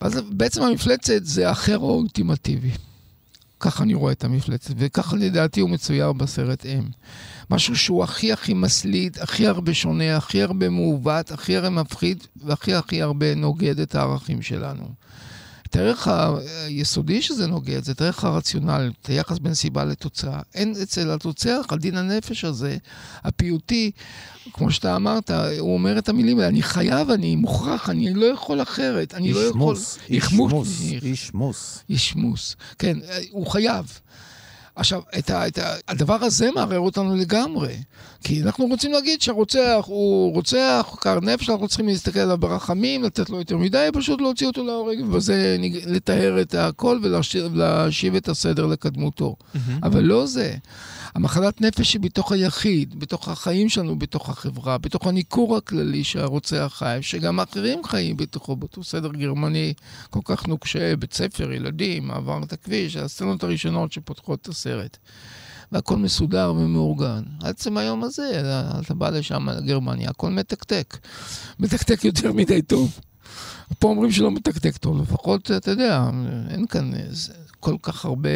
[0.00, 2.70] אז בעצם המפלצת זה האחר האולטימטיבי.
[3.60, 6.82] ככה אני רואה את המפלצת, וככה לדעתי הוא מצויר בסרט אם.
[7.50, 12.74] משהו שהוא הכי הכי מסליד, הכי הרבה שונה, הכי הרבה מעוות, הכי הרבה מפחיד, והכי
[12.74, 14.88] הכי הרבה נוגד את הערכים שלנו.
[15.70, 20.40] את הערך היסודי שזה נוגד, זה את הערך הרציונלי, את היחס בין סיבה לתוצאה.
[20.54, 22.76] אין אצל התוצח, הדין הנפש הזה,
[23.24, 23.90] הפיוטי,
[24.52, 28.62] כמו שאתה אמרת, הוא אומר את המילים האלה, אני חייב, אני מוכרח, אני לא יכול
[28.62, 29.76] אחרת, אני לא יכול...
[30.08, 30.68] איש מוס,
[31.02, 31.82] איש מוס.
[31.88, 32.98] איש מוס, כן,
[33.30, 34.00] הוא חייב.
[34.78, 37.76] עכשיו, את, ה, את ה, הדבר הזה מערער אותנו לגמרי.
[38.24, 43.30] כי אנחנו רוצים להגיד שהרוצח הוא רוצח, קר נפש, אנחנו צריכים להסתכל עליו ברחמים, לתת
[43.30, 49.36] לו יותר מדי, פשוט להוציא אותו להורג, ובזה לטהר את הכל ולהשיב, את הסדר לקדמותו.
[49.82, 50.54] אבל לא זה.
[51.14, 56.98] המחלת נפש היא בתוך היחיד, בתוך החיים שלנו, בתוך החברה, בתוך הניכור הכללי שהרוצח חי,
[57.00, 59.74] שגם האחרים חיים בתוכו, באותו סדר גרמני
[60.10, 64.96] כל כך נוקשה, בית ספר, ילדים, מעבר את הכביש, הסצנות הראשונות שפותחות את הסרט.
[65.72, 67.22] והכל מסודר ומאורגן.
[67.42, 68.42] עצם היום הזה,
[68.84, 70.98] אתה בא לשם, לגרמניה, הכל מתקתק.
[71.58, 72.98] מתקתק יותר מדי טוב.
[73.78, 76.10] פה אומרים שלא מתקתק טוב, לפחות, אתה יודע,
[76.50, 78.28] אין כאן איזה- כל כך הרבה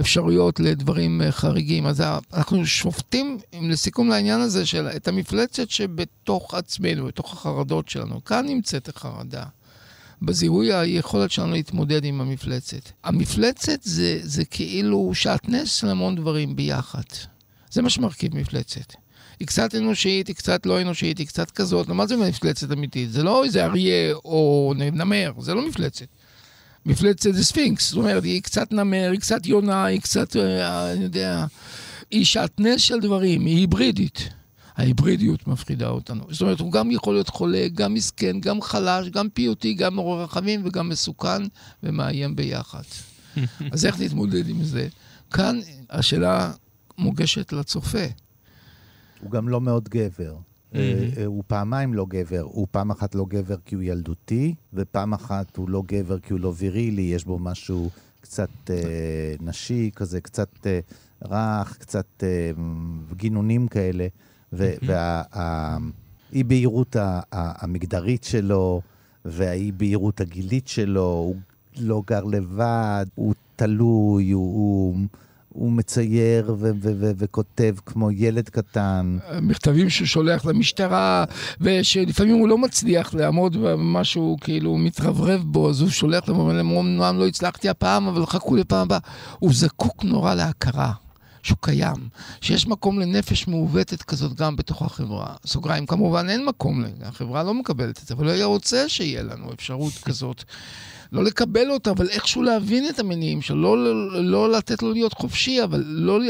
[0.00, 1.86] אפשרויות לדברים חריגים.
[1.86, 2.02] אז
[2.34, 8.24] אנחנו שופטים, לסיכום לעניין הזה, של את המפלצת שבתוך עצמנו, בתוך החרדות שלנו.
[8.24, 9.44] כאן נמצאת החרדה.
[10.22, 12.90] בזיהוי היכולת שלנו להתמודד עם המפלצת.
[13.04, 17.02] המפלצת זה, זה כאילו שעטנז של המון דברים ביחד.
[17.70, 18.94] זה מה שמרכיב מפלצת.
[19.40, 21.88] היא קצת אנושית, היא קצת לא אנושית, היא קצת כזאת.
[21.88, 23.12] מה זה מפלצת אמיתית?
[23.12, 26.06] זה לא איזה אריה או נמר, זה לא מפלצת.
[26.86, 31.04] מפלצת זה ספינקס, זאת אומרת, היא קצת נמר, היא קצת יונה, היא קצת, אה, אני
[31.04, 31.44] יודע,
[32.10, 34.28] היא שעטנז של דברים, היא היברידית.
[34.78, 36.24] ההיברידיות מפחידה אותנו.
[36.30, 40.22] זאת אומרת, הוא גם יכול להיות חולה, גם מסכן, גם חלש, גם פיוטי, גם מעורר
[40.22, 41.42] רחמים וגם מסוכן
[41.82, 42.82] ומאיים ביחד.
[43.72, 44.88] אז איך נתמודד עם זה?
[45.30, 45.60] כאן
[45.90, 46.52] השאלה
[46.98, 48.04] מוגשת לצופה.
[49.20, 50.36] הוא גם לא מאוד גבר.
[50.74, 52.40] אה, אה, הוא פעמיים לא גבר.
[52.40, 56.40] הוא פעם אחת לא גבר כי הוא ילדותי, ופעם אחת הוא לא גבר כי הוא
[56.40, 60.80] לא וירילי, יש בו משהו קצת אה, נשי כזה, קצת אה,
[61.24, 62.50] רך, קצת אה,
[63.16, 64.06] גינונים כאלה.
[66.32, 66.96] והאי-בהירות
[67.32, 68.80] המגדרית שלו,
[69.24, 71.36] והאי-בהירות הגילית שלו, הוא
[71.80, 74.54] לא גר לבד, הוא תלוי, הוא...
[74.54, 74.96] הוא
[75.58, 79.18] הוא מצייר ו- ו- ו- וכותב כמו ילד קטן.
[79.42, 81.24] מכתבים שהוא שולח למשטרה,
[81.60, 87.16] ושלפעמים הוא לא מצליח לעמוד במה שהוא כאילו מתרברב בו, אז הוא שולח להם, אומנם
[87.18, 88.98] לא הצלחתי הפעם, אבל חכו לפעם הבאה.
[89.38, 90.92] הוא זקוק נורא להכרה.
[91.48, 92.08] שהוא קיים,
[92.40, 95.34] שיש מקום לנפש מעוותת כזאת גם בתוך החברה.
[95.46, 99.52] סוגריים, כמובן אין מקום, החברה לא מקבלת את זה, אבל לא היה רוצה שיהיה לנו
[99.52, 100.44] אפשרות כזאת.
[101.12, 105.12] לא לקבל אותה, אבל איכשהו להבין את המניעים שלו, לא, לא, לא לתת לו להיות
[105.12, 106.20] חופשי, אבל לא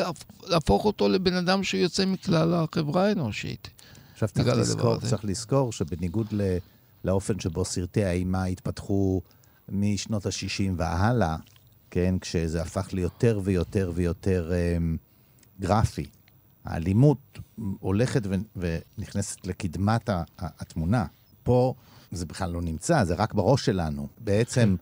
[0.47, 3.71] להפוך אותו לבן אדם שיוצא מכלל החברה האנושית.
[4.13, 6.57] עכשיו צריך לזכור, צריך לזכור שבניגוד ל,
[7.05, 9.21] לאופן שבו סרטי האימה התפתחו
[9.69, 11.37] משנות ה-60 והלאה,
[11.91, 15.08] כן, כשזה הפך ליותר ויותר ויותר um,
[15.61, 16.07] גרפי,
[16.65, 17.39] האלימות
[17.81, 18.23] הולכת
[18.57, 21.07] ונכנסת לקדמת התמונה.
[21.43, 21.75] פה
[22.11, 24.09] זה בכלל לא נמצא, זה רק בראש שלנו.
[24.19, 24.77] בעצם,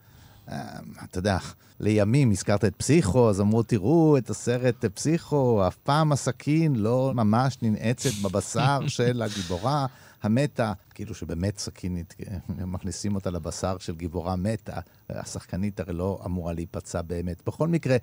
[0.49, 1.39] אה, אתה יודע,
[1.81, 7.59] לימים הזכרת את פסיכו, אז אמרו, תראו את הסרט פסיכו, אף פעם הסכין לא ממש
[7.63, 9.87] ננעצת בבשר של הגיבורה
[10.23, 12.15] המתה, כאילו שבאמת סכינית,
[12.49, 17.43] מכניסים אותה לבשר של גיבורה מתה, השחקנית הרי לא אמורה להיפצע באמת.
[17.47, 17.97] בכל מקרה,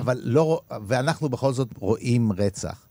[0.00, 2.86] אבל לא, ואנחנו בכל זאת רואים רצח.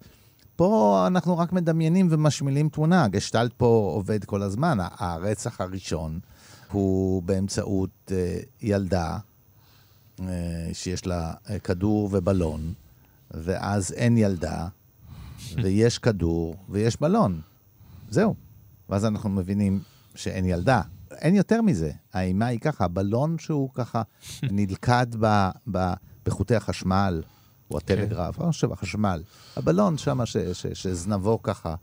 [0.55, 3.07] פה אנחנו רק מדמיינים ומשמילים תמונה.
[3.07, 4.77] גשטלט פה עובד כל הזמן.
[4.81, 6.19] הרצח הראשון
[6.71, 8.11] הוא באמצעות uh,
[8.61, 9.17] ילדה
[10.17, 10.21] uh,
[10.73, 12.73] שיש לה uh, כדור ובלון,
[13.31, 14.67] ואז אין ילדה,
[15.63, 17.41] ויש כדור ויש בלון.
[18.09, 18.35] זהו.
[18.89, 19.79] ואז אנחנו מבינים
[20.15, 20.81] שאין ילדה.
[21.11, 21.91] אין יותר מזה.
[22.13, 24.01] האימה היא ככה, הבלון שהוא ככה
[24.43, 25.93] נלכד ב, ב,
[26.25, 27.21] בחוטי החשמל.
[27.71, 29.23] או הטלגרף, או עכשיו החשמל.
[29.55, 30.19] הבלון שם,
[30.73, 31.75] שזנבו ככה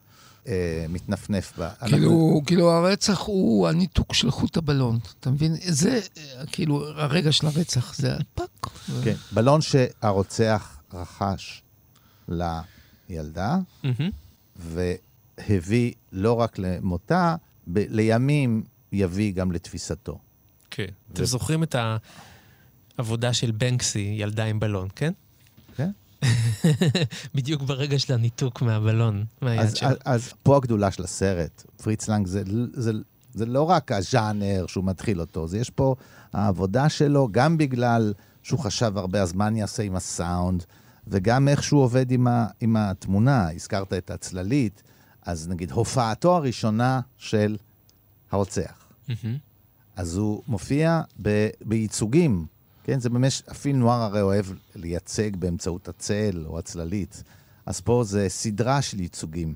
[0.47, 1.71] אה, מתנפנף בה.
[1.87, 5.57] כאילו, כאילו הרצח הוא הניתוק של חוט הבלון, אתה מבין?
[5.61, 6.01] זה,
[6.47, 8.67] כאילו, הרגע של הרצח, זה פאק.
[9.05, 11.63] כן, בלון שהרוצח רכש
[12.29, 13.59] לילדה,
[15.49, 20.19] והביא לא רק למותה, ב- לימים יביא גם לתפיסתו.
[20.71, 20.87] כן.
[21.13, 21.77] אתם זוכרים את
[22.99, 25.13] העבודה של בנקסי, ילדה עם בלון, כן?
[25.77, 25.91] כן.
[27.35, 29.89] בדיוק ברגע של הניתוק מהבלון, מהיד שלו.
[29.89, 31.65] אז, אז פה הגדולה של הסרט.
[31.83, 32.93] פריץ לנג זה, זה,
[33.35, 35.95] זה לא רק הז'אנר שהוא מתחיל אותו, זה יש פה
[36.33, 40.65] העבודה שלו, גם בגלל שהוא חשב הרבה, אז מה אני אעשה עם הסאונד,
[41.07, 43.51] וגם איך שהוא עובד עם, ה, עם התמונה.
[43.55, 44.83] הזכרת את הצללית,
[45.27, 47.57] אז נגיד הופעתו הראשונה של
[48.31, 48.89] הרוצח.
[49.97, 52.47] אז הוא מופיע ב, בייצוגים
[52.87, 57.23] כן, זה באמת, אפילו נוער הרי אוהב לייצג באמצעות הצל או הצללית.
[57.67, 59.55] אז פה זה סדרה של ייצוגים.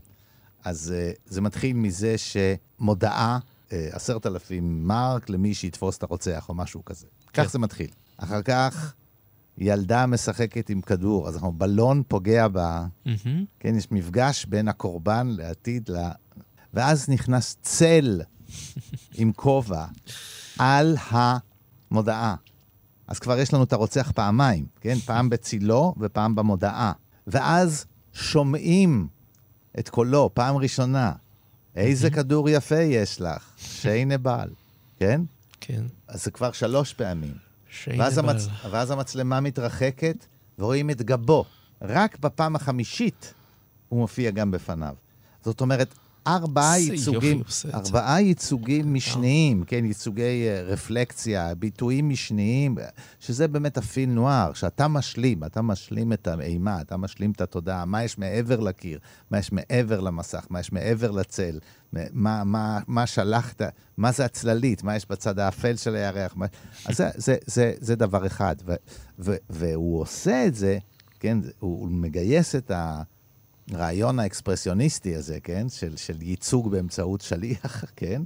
[0.64, 6.54] אז uh, זה מתחיל מזה שמודעה, uh, עשרת אלפים מרק למי שיתפוס את הרוצח או
[6.54, 7.06] משהו כזה.
[7.32, 7.44] כן.
[7.44, 7.90] כך זה מתחיל.
[8.16, 8.94] אחר כך,
[9.58, 13.28] ילדה משחקת עם כדור, אז אנחנו, בלון פוגע בה, mm-hmm.
[13.60, 15.96] כן, יש מפגש בין הקורבן לעתיד, ל...
[16.74, 18.22] ואז נכנס צל
[19.14, 19.84] עם כובע
[20.58, 22.34] על המודעה.
[23.08, 24.98] אז כבר יש לנו את הרוצח פעמיים, כן?
[24.98, 26.92] פעם בצילו ופעם במודעה.
[27.26, 29.08] ואז שומעים
[29.78, 31.12] את קולו, פעם ראשונה.
[31.76, 34.50] איזה כדור יפה יש לך, שיינה בעל,
[34.96, 35.20] כן?
[35.60, 35.82] כן.
[36.08, 37.49] אז זה כבר שלוש פעמים.
[37.86, 38.30] בעל.
[38.30, 38.48] המצ...
[38.70, 40.26] ואז המצלמה מתרחקת,
[40.58, 41.44] ורואים את גבו.
[41.82, 43.34] רק בפעם החמישית
[43.88, 44.94] הוא מופיע גם בפניו.
[45.44, 45.94] זאת אומרת,
[46.26, 47.42] ארבעה ייצוגים,
[47.74, 52.76] ארבעה ייצוגים משניים, כן, ייצוגי uh, רפלקציה, ביטויים משניים,
[53.20, 58.04] שזה באמת הפיל נוער, שאתה משלים, אתה משלים את האימה, אתה משלים את התודעה, מה
[58.04, 58.98] יש מעבר לקיר,
[59.30, 61.58] מה יש מעבר למסך, מה יש מעבר לצל,
[61.92, 63.62] מה, מה, מה שלחת,
[63.96, 66.46] מה זה הצללית, מה יש בצד האפל של הירח, מה...
[66.86, 68.74] אז זה, זה, זה, זה דבר אחד, ו,
[69.18, 70.78] ו, והוא עושה את זה,
[71.20, 73.02] כן, הוא, הוא מגייס את ה...
[73.72, 75.68] הרעיון האקספרסיוניסטי הזה, כן?
[75.68, 78.22] של, של ייצוג באמצעות שליח, כן?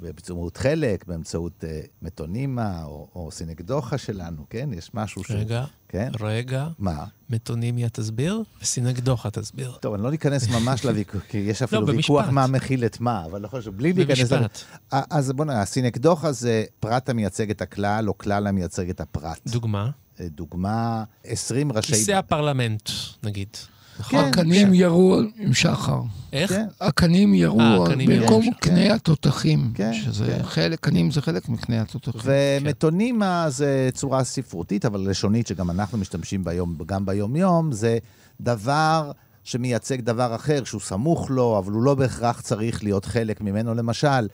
[0.00, 4.68] באמצעות חלק, באמצעות uh, מטונימה או, או סינקדוחה שלנו, כן?
[4.72, 5.30] יש משהו ש...
[5.30, 6.10] רגע, כן?
[6.20, 6.68] רגע.
[6.78, 7.04] מה?
[7.30, 9.72] מטונימיה תסביר, וסינקדוחה תסביר.
[9.80, 13.24] טוב, אני לא ניכנס ממש לוויכוח, כי יש אפילו לא, ויכוח מה מכיל את מה,
[13.24, 14.32] אבל לא חושב, בלי להיכנס...
[14.32, 14.58] במשפט.
[14.90, 19.40] אז בוא נראה, הסינקדוחה זה פרט המייצג את הכלל, או כלל המייצג את הפרט.
[19.46, 19.90] דוגמה?
[20.20, 21.92] אה, דוגמה, 20 ראשי...
[21.92, 22.90] כיסא הפרלמנט,
[23.22, 23.56] נגיד.
[24.00, 24.24] נכון?
[24.24, 24.74] הקנים כן.
[24.74, 26.00] ירו עם שחר.
[26.32, 26.50] איך?
[26.50, 26.66] כן.
[26.80, 29.70] הקנים ירו אה, במקום קנה התותחים.
[29.74, 32.20] כן, שזה חלק, קנים זה חלק מקנה התותחים.
[32.24, 37.98] ומטונימה זה צורה ספרותית, אבל לשונית, שגם אנחנו משתמשים ביום, גם ביום-יום, זה
[38.40, 39.12] דבר
[39.44, 43.74] שמייצג דבר אחר, שהוא סמוך לו, אבל הוא לא בהכרח צריך להיות חלק ממנו.
[43.74, 44.28] למשל,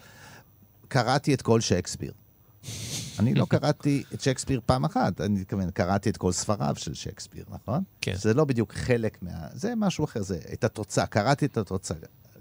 [0.89, 2.13] קראתי את כל שייקספיר.
[3.19, 7.45] אני לא קראתי את שייקספיר פעם אחת, אני מתכוון, קראתי את כל ספריו של שייקספיר,
[7.49, 7.83] נכון?
[8.01, 8.15] כן.
[8.17, 9.31] זה לא בדיוק חלק מה...
[9.53, 11.97] זה משהו אחר, זה את התוצאה, קראתי את התוצאה,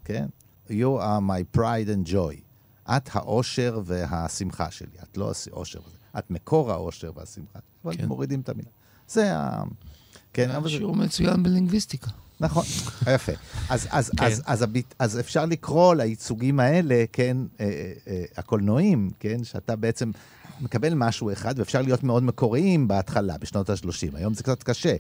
[0.06, 0.26] כן?
[0.70, 2.42] You are my pride and joy.
[2.98, 4.98] את האושר והשמחה שלי.
[5.04, 5.80] את לא האושר,
[6.18, 7.60] את מקור האושר והשמחה.
[7.86, 8.06] אבל כן.
[8.06, 8.70] מורידים את המילה.
[9.08, 9.64] זה ה...
[10.34, 10.70] כן, אבל זה...
[10.70, 12.12] שיעור מצוין בלינגוויסטיקה.
[12.40, 12.64] נכון,
[13.14, 13.32] יפה.
[13.70, 14.26] אז, אז, כן.
[14.26, 19.76] אז, אז, הביט, אז אפשר לקרוא לייצוגים האלה, כן, אה, אה, אה, הקולנועים, כן, שאתה
[19.76, 20.12] בעצם
[20.62, 24.18] מקבל משהו אחד, ואפשר להיות מאוד מקוריים בהתחלה, בשנות ה-30.
[24.18, 24.96] היום זה קצת קשה,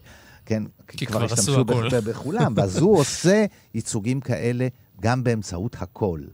[0.45, 0.64] כן?
[0.88, 4.68] כי כבר השתמשו בכולם, ואז הוא עושה ייצוגים כאלה
[5.01, 6.28] גם באמצעות הקול.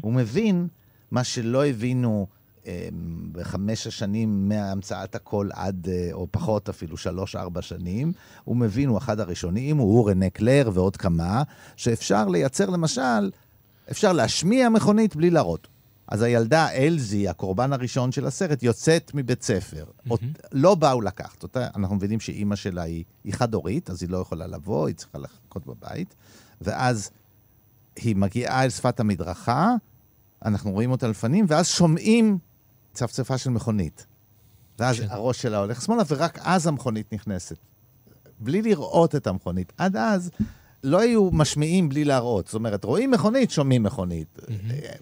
[0.00, 0.68] הוא מבין
[1.10, 2.26] מה שלא הבינו
[2.66, 2.88] אה,
[3.32, 8.12] בחמש השנים מהמצאת הקול עד, אה, או פחות אפילו, שלוש-ארבע שנים.
[8.44, 11.42] הוא מבין, הוא אחד הראשונים, הוא רנה קלר ועוד כמה,
[11.76, 13.30] שאפשר לייצר למשל,
[13.90, 15.68] אפשר להשמיע מכונית בלי להראות.
[16.08, 19.84] אז הילדה אלזי, הקורבן הראשון של הסרט, יוצאת מבית ספר.
[20.08, 20.20] עוד,
[20.52, 24.46] לא באו לקחת אותה, אנחנו מבינים שאימא שלה היא, היא חד-הורית, אז היא לא יכולה
[24.46, 26.14] לבוא, היא צריכה לחכות בבית.
[26.60, 27.10] ואז
[27.96, 29.74] היא מגיעה אל שפת המדרכה,
[30.44, 32.38] אנחנו רואים אותה לפנים, ואז שומעים
[32.92, 34.06] צפצפה של מכונית.
[34.78, 35.06] ואז כן.
[35.10, 37.56] הראש שלה הולך שמאלה, ורק אז המכונית נכנסת.
[38.40, 39.72] בלי לראות את המכונית.
[39.76, 40.30] עד אז
[40.84, 42.46] לא היו משמיעים בלי להראות.
[42.46, 44.38] זאת אומרת, רואים מכונית, שומעים מכונית.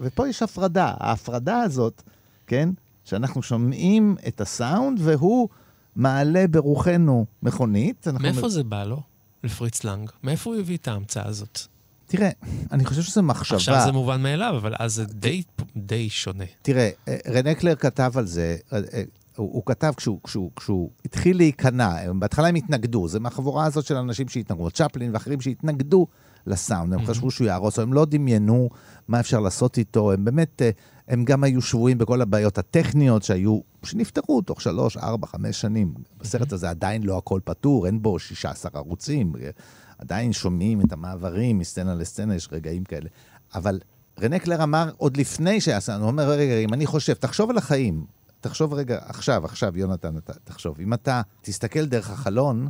[0.00, 0.94] ופה יש הפרדה.
[0.98, 2.02] ההפרדה הזאת,
[2.46, 2.68] כן,
[3.04, 5.48] שאנחנו שומעים את הסאונד, והוא
[5.96, 8.06] מעלה ברוחנו מכונית.
[8.20, 9.02] מאיפה זה בא לו?
[9.44, 10.10] לפריץ לנג.
[10.22, 11.60] מאיפה הוא הביא את ההמצאה הזאת?
[12.06, 12.30] תראה,
[12.72, 13.56] אני חושב שזו מחשבה.
[13.56, 15.42] עכשיו זה מובן מאליו, אבל אז זה די,
[15.76, 16.44] די שונה.
[16.62, 19.02] תראה, אה, רנה קלר כתב על זה, אה, אה,
[19.36, 23.96] הוא, הוא כתב כשהוא, כשהוא, כשהוא התחיל להיכנע, בהתחלה הם התנגדו, זה מהחבורה הזאת של
[23.96, 26.06] אנשים שהתנגדו, צ'פלין ואחרים שהתנגדו
[26.46, 28.68] לסאונד, הם חשבו שהוא יהרוס, הם לא דמיינו
[29.08, 30.70] מה אפשר לעשות איתו, הם באמת, אה,
[31.08, 35.94] הם גם היו שבויים בכל הבעיות הטכניות שהיו, שנפתרו תוך שלוש, ארבע, חמש שנים.
[36.20, 39.50] בסרט הזה עדיין לא הכל פתור, אין בו 16 ערוצים, אה,
[39.98, 43.08] עדיין שומעים את המעברים מסצנה לסצנה, יש רגעים כאלה.
[43.54, 43.80] אבל
[44.20, 47.58] רנה קלר אמר עוד לפני שהיה סאונד, הוא אומר, רגע, אם אני חושב, תחשוב על
[47.58, 48.04] החיים,
[48.48, 52.68] תחשוב רגע, עכשיו, עכשיו, יונתן, אתה, תחשוב, אם אתה תסתכל דרך החלון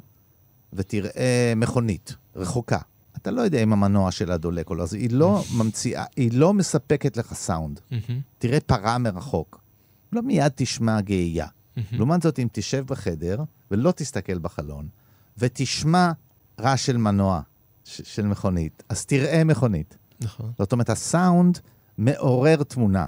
[0.73, 2.79] ותראה מכונית רחוקה,
[3.17, 6.55] אתה לא יודע אם המנוע שלה דולק או לא, אז היא לא ממציאה, היא לא
[6.55, 7.81] מספקת לך סאונד.
[8.39, 9.61] תראה פרה מרחוק,
[10.13, 11.47] לא מיד תשמע גאייה.
[11.93, 14.89] לעומת זאת, אם תשב בחדר ולא תסתכל בחלון,
[15.39, 16.13] ותשמע
[16.61, 17.41] רעש של מנוע,
[17.85, 19.97] של מכונית, אז תראה מכונית.
[20.21, 20.53] נכון.
[20.59, 21.59] זאת אומרת, הסאונד
[21.99, 23.07] מעורר תמונה.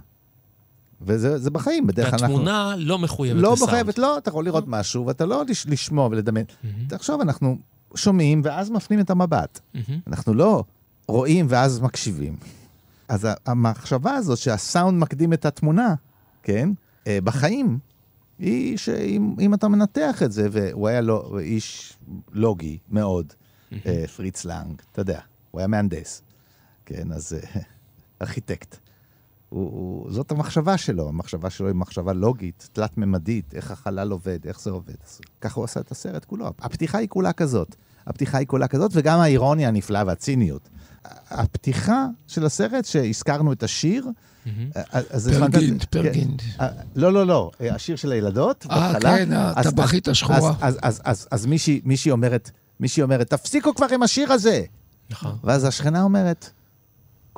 [1.02, 2.34] וזה זה בחיים, בדרך כלל אנחנו...
[2.34, 3.70] והתמונה לא מחויבת לא לסאונד.
[3.72, 6.46] מחייבת, לא, אתה יכול לראות משהו, ואתה לא לש- לשמוע ולדמיין.
[6.88, 7.58] תחשוב, אנחנו
[7.94, 9.60] שומעים ואז מפנים את המבט.
[9.74, 10.00] מהמם.
[10.06, 10.64] אנחנו לא
[11.08, 12.36] רואים ואז מקשיבים.
[13.08, 15.94] אז המחשבה הזאת שהסאונד מקדים את התמונה,
[16.42, 16.70] כן,
[17.06, 17.78] אה, בחיים,
[18.38, 21.96] היא שאם אם אתה מנתח את זה, והוא היה לא, איש
[22.32, 23.32] לוגי מאוד,
[23.86, 25.20] אה, פריץ לנג, אתה יודע,
[25.50, 26.22] הוא היה מהנדס,
[26.86, 27.60] כן, אז אה,
[28.22, 28.76] ארכיטקט.
[29.48, 34.60] הוא, הוא, זאת המחשבה שלו, המחשבה שלו היא מחשבה לוגית, תלת-ממדית, איך החלל עובד, איך
[34.60, 34.94] זה עובד.
[35.06, 36.46] אז ככה הוא עשה את הסרט כולו.
[36.58, 37.76] הפתיחה היא כולה כזאת.
[38.06, 40.68] הפתיחה היא כולה כזאת, וגם האירוניה הנפלאה והציניות.
[41.30, 44.06] הפתיחה של הסרט, שהזכרנו את השיר,
[44.46, 44.70] מהמם.
[44.92, 45.86] אז- אז פנטסטי.
[45.90, 46.40] פרגינט.
[46.42, 46.60] כן.
[46.60, 48.92] אה, לא, לא, לא, אה, השיר של הילדות, אה.
[49.00, 50.54] כן, הטבחית השחורה.
[50.60, 51.46] אז-
[52.80, 54.62] מישהי אומרת, תפסיקו כבר עם השיר הזה.
[55.10, 55.36] נכון.
[55.44, 56.50] ואז השכנה אומרת,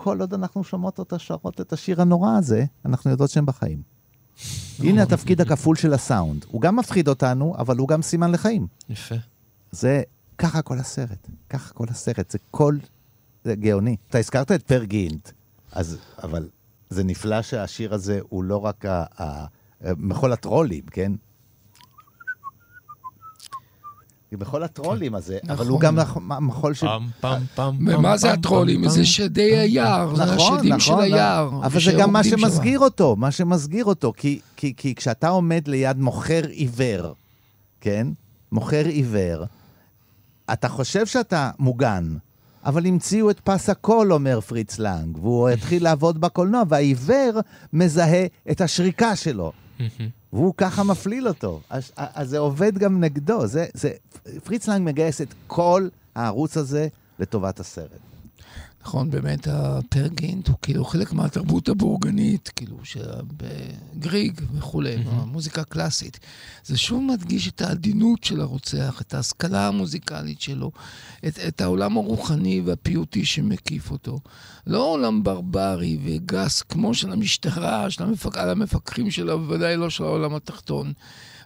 [0.03, 3.82] כל עוד אנחנו שומעות אותה שרות את השיר הנורא הזה, אנחנו יודעות שהם בחיים.
[4.78, 6.44] הנה התפקיד הכפול של הסאונד.
[6.51, 8.66] הוא גם מפחיד אותנו, אבל הוא גם סימן לחיים.
[8.88, 9.14] יפה.
[9.70, 10.03] זה
[10.38, 12.76] ככה כל הסרט, ככה כל הסרט, זה כל...
[13.44, 13.96] זה גאוני.
[14.09, 15.30] אתה הזכרת את פר גינט,
[15.72, 16.48] אז, אבל
[16.90, 19.46] זה נפלא שהשיר הזה הוא לא רק ה- ה-
[19.96, 21.12] מחול הטרולים, כן?
[24.38, 25.68] מחול הטרולים הזה, אבל נכון.
[25.68, 26.86] הוא גם מח- מחול של...
[26.86, 27.88] פעם, פעם, פעם.
[27.88, 28.88] ומה זה הטרולים?
[28.88, 31.50] זה שדי היער, זה נכון, השדים נכון, של היער.
[31.62, 32.24] אבל זה גם מה.
[32.24, 37.14] שמסגיר אותו, מה שמסגיר אותו, כי, כי, כי כשאתה עומד ליד מוכר עיוור,
[37.80, 38.06] כן?
[38.52, 39.44] מוכר עיוור,
[40.52, 42.14] אתה חושב שאתה מוגן,
[42.64, 47.40] אבל המציאו את פס הקול, אומר פריץ לנג, והוא התחיל לעבוד בקולנוע, והעיוור
[47.72, 49.52] מזהה את השריקה שלו.
[50.32, 51.60] והוא ככה מפליל אותו.
[51.70, 53.46] אז, אז זה עובד גם נגדו.
[53.46, 53.92] זה, זה,
[54.44, 58.09] פריץ לנג מגייס את כל הערוץ הזה לטובת הסרט.
[58.84, 66.20] נכון, באמת הפרגינט הוא כאילו חלק מהתרבות הבורגנית, כאילו, שבגריג וכולי, המוזיקה הקלאסית.
[66.64, 70.70] זה שוב מדגיש את העדינות של הרוצח, את ההשכלה המוזיקלית שלו,
[71.26, 74.20] את, את העולם הרוחני והפיוטי שמקיף אותו.
[74.66, 78.38] לא עולם ברברי וגס כמו של המשטרה, של המפק...
[78.38, 80.92] המפקחים שלה, בוודאי לא של העולם התחתון.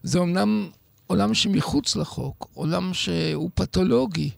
[0.03, 0.68] זה אומנם
[1.07, 4.30] עולם שמחוץ לחוק, עולם שהוא פתולוגי,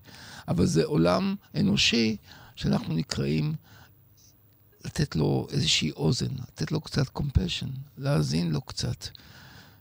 [0.49, 2.17] אבל זה עולם אנושי
[2.57, 3.55] שאנחנו נקראים
[4.85, 9.07] לתת לו איזושהי אוזן, לתת לו קצת compassion, להאזין לו קצת.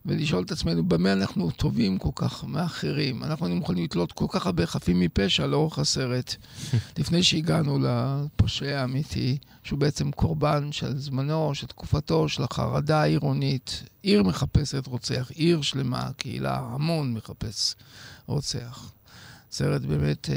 [0.06, 3.24] ולשאול את עצמנו במה אנחנו טובים כל כך מאחרים.
[3.24, 6.36] אנחנו יכולים לתלות כל כך הרבה חפים מפשע לאורך הסרט,
[7.00, 13.84] לפני שהגענו לפושע האמיתי, שהוא בעצם קורבן של זמנו, של תקופתו, של החרדה העירונית.
[14.02, 17.76] עיר מחפשת רוצח, עיר שלמה, קהילה, המון מחפש
[18.26, 18.92] רוצח.
[19.55, 20.33] סרט באמת, uh,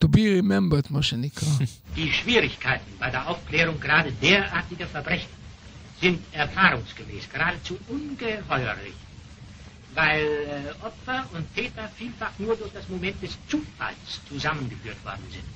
[0.00, 1.48] to be remembered, מה שנקרא.
[1.96, 5.30] Die Schwierigkeiten bei der Aufklärung gerade derartiger Verbrechen
[6.00, 8.94] sind erfahrungsgemäß geradezu ungeheuerlich,
[9.94, 15.46] weil äh, Opfer und Täter vielfach nur durch das Moment des Zufalls zusammengeführt worden sind.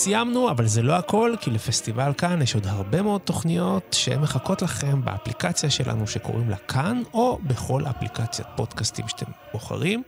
[0.00, 5.04] סיימנו, אבל זה לא הכל, כי לפסטיבל כאן יש עוד הרבה מאוד תוכניות שמחכות לכם
[5.04, 10.02] באפליקציה שלנו שקוראים לה כאן, או בכל אפליקציית פודקאסטים שאתם בוחרים.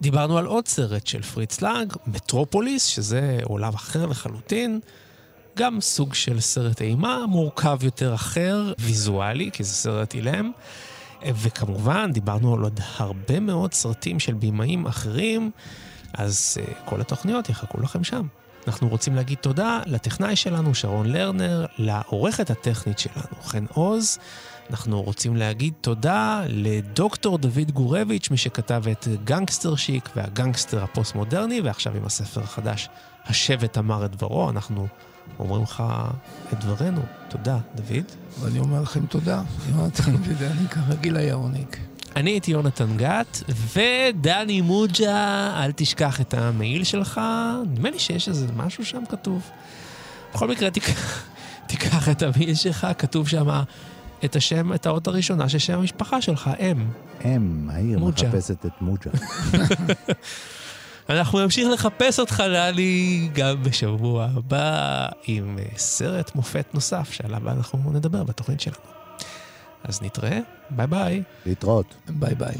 [0.00, 4.80] דיברנו על עוד סרט של פריץ לאג, מטרופוליס, שזה עולם אחר לחלוטין.
[5.56, 10.52] גם סוג של סרט אימה, מורכב יותר אחר, ויזואלי, כי זה סרט אילם.
[11.26, 15.50] וכמובן, דיברנו על עוד הרבה מאוד סרטים של בימאים אחרים,
[16.14, 18.26] אז אה, כל התוכניות יחכו לכם שם.
[18.68, 24.18] אנחנו רוצים להגיד תודה לטכנאי שלנו, שרון לרנר, לעורכת הטכנית שלנו, חן עוז.
[24.70, 31.96] אנחנו רוצים להגיד תודה לדוקטור דוד גורביץ', מי שכתב את גנגסטר שיק והגנגסטר הפוסט-מודרני, ועכשיו
[31.96, 32.88] עם הספר החדש,
[33.26, 34.50] השבט אמר את דברו.
[34.50, 34.86] אנחנו
[35.38, 35.82] אומרים לך
[36.52, 37.02] את דברנו.
[37.28, 38.04] תודה, דוד.
[38.40, 41.87] ואני אומר לכם תודה, יונתן, ואני כרגיל היה עונג.
[42.18, 47.20] אני הייתי יונתן גת, ודני מוג'ה, אל תשכח את המעיל שלך.
[47.70, 49.50] נדמה לי שיש איזה משהו שם כתוב.
[50.34, 51.24] בכל מקרה, תיקח,
[51.68, 53.48] תיקח את המעיל שלך, כתוב שם
[54.24, 56.90] את השם, את האות הראשונה של שם המשפחה שלך, אם.
[57.24, 58.28] אם, העיר מוג'ה.
[58.28, 59.10] מחפשת את מוג'ה.
[61.10, 67.92] אנחנו נמשיך לחפש אותך, דני, גם בשבוע הבא, עם אה, סרט מופת נוסף, שעליו אנחנו
[67.92, 68.97] נדבר בתוכנית שלנו.
[69.84, 71.22] אז נתראה, ביי ביי.
[71.46, 71.94] להתראות.
[72.08, 72.56] ביי ביי.